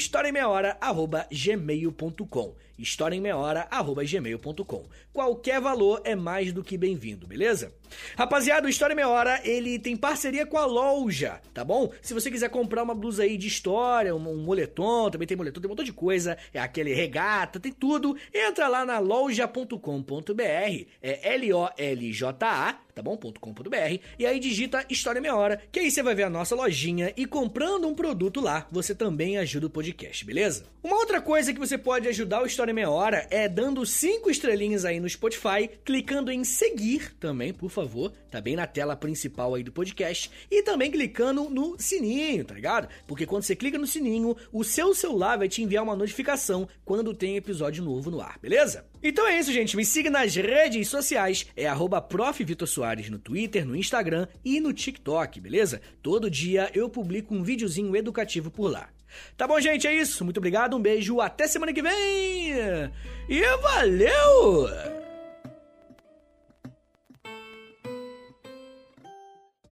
historiaemmeiahora@gmail.com. 2.78 4.42
historiaemmeiahora@gmail.com. 4.42 4.84
Qualquer 5.12 5.60
valor 5.60 6.00
é 6.04 6.14
mais 6.14 6.52
do 6.52 6.64
que 6.64 6.78
bem-vindo, 6.78 7.26
beleza? 7.26 7.72
Rapaziada, 8.16 8.66
o 8.66 8.70
História 8.70 8.94
em 8.94 8.96
Meia 8.96 9.08
Hora, 9.08 9.40
ele 9.44 9.78
tem 9.78 9.96
parceria 9.96 10.46
com 10.46 10.56
a 10.56 10.64
loja, 10.64 11.40
tá 11.52 11.64
bom? 11.64 11.92
Se 12.00 12.14
você 12.14 12.30
quiser 12.30 12.48
comprar 12.48 12.82
uma 12.82 12.94
blusa 12.94 13.22
aí 13.22 13.36
de 13.36 13.46
história, 13.46 14.14
um, 14.14 14.28
um 14.28 14.42
moletom, 14.42 15.10
também 15.10 15.28
tem 15.28 15.36
moletom, 15.36 15.60
tem 15.60 15.68
um 15.68 15.72
montão 15.72 15.84
de 15.84 15.92
coisa, 15.92 16.38
é 16.54 16.60
aquele 16.60 16.94
regata, 16.94 17.60
tem 17.60 17.72
tudo. 17.72 18.16
Entra 18.32 18.68
lá 18.68 18.86
na 18.86 18.98
loja.com.br, 18.98 19.74
é 21.02 21.34
L-O-L-J-A, 21.34 22.78
tá 22.94 23.02
bom? 23.02 23.16
.com.br, 23.16 23.98
e 24.18 24.26
aí 24.26 24.40
digita 24.40 24.84
História 24.88 25.20
Meia 25.20 25.36
Hora, 25.36 25.62
que 25.70 25.80
aí 25.80 25.90
você 25.90 26.02
vai 26.02 26.14
ver 26.14 26.24
a 26.24 26.30
nossa 26.30 26.54
lojinha 26.54 27.12
e 27.16 27.26
comprando 27.26 27.86
um 27.86 27.94
produto 27.94 28.40
lá, 28.40 28.66
você 28.70 28.94
também 28.94 29.38
ajuda 29.38 29.66
o 29.66 29.70
podcast, 29.70 30.24
beleza? 30.24 30.64
Uma 30.82 30.96
outra 30.96 31.20
coisa 31.20 31.52
que 31.52 31.60
você 31.60 31.78
pode 31.78 32.08
ajudar 32.08 32.42
o 32.42 32.46
História 32.46 32.61
Meia 32.70 32.90
Hora 32.90 33.26
é 33.30 33.48
dando 33.48 33.86
cinco 33.86 34.30
estrelinhas 34.30 34.84
aí 34.84 35.00
no 35.00 35.08
Spotify, 35.08 35.70
clicando 35.82 36.30
em 36.30 36.44
seguir 36.44 37.14
também, 37.14 37.54
por 37.54 37.70
favor, 37.70 38.12
tá 38.30 38.42
bem 38.42 38.54
na 38.54 38.66
tela 38.66 38.94
principal 38.94 39.54
aí 39.54 39.62
do 39.62 39.72
podcast, 39.72 40.30
e 40.50 40.62
também 40.62 40.90
clicando 40.90 41.48
no 41.48 41.76
sininho, 41.78 42.44
tá 42.44 42.54
ligado? 42.54 42.88
Porque 43.06 43.24
quando 43.24 43.42
você 43.42 43.56
clica 43.56 43.78
no 43.78 43.86
sininho, 43.86 44.36
o 44.52 44.62
seu 44.62 44.94
celular 44.94 45.38
vai 45.38 45.48
te 45.48 45.62
enviar 45.62 45.82
uma 45.82 45.96
notificação 45.96 46.68
quando 46.84 47.14
tem 47.14 47.36
episódio 47.36 47.82
novo 47.82 48.10
no 48.10 48.20
ar, 48.20 48.38
beleza? 48.38 48.84
Então 49.02 49.26
é 49.26 49.38
isso, 49.38 49.50
gente. 49.52 49.76
Me 49.76 49.84
siga 49.84 50.10
nas 50.10 50.36
redes 50.36 50.88
sociais, 50.88 51.46
é 51.56 51.66
arroba 51.66 52.06
no 53.10 53.18
Twitter, 53.18 53.66
no 53.66 53.74
Instagram 53.74 54.28
e 54.44 54.60
no 54.60 54.72
TikTok, 54.72 55.40
beleza? 55.40 55.80
Todo 56.02 56.30
dia 56.30 56.70
eu 56.74 56.90
publico 56.90 57.34
um 57.34 57.42
videozinho 57.42 57.96
educativo 57.96 58.50
por 58.50 58.70
lá. 58.70 58.90
Tá 59.36 59.46
bom, 59.46 59.60
gente? 59.60 59.86
É 59.86 59.94
isso. 59.94 60.24
Muito 60.24 60.38
obrigado, 60.38 60.76
um 60.76 60.80
beijo, 60.80 61.20
até 61.20 61.46
semana 61.46 61.72
que 61.72 61.82
vem! 61.82 62.90
E 63.28 63.56
valeu! 63.62 65.01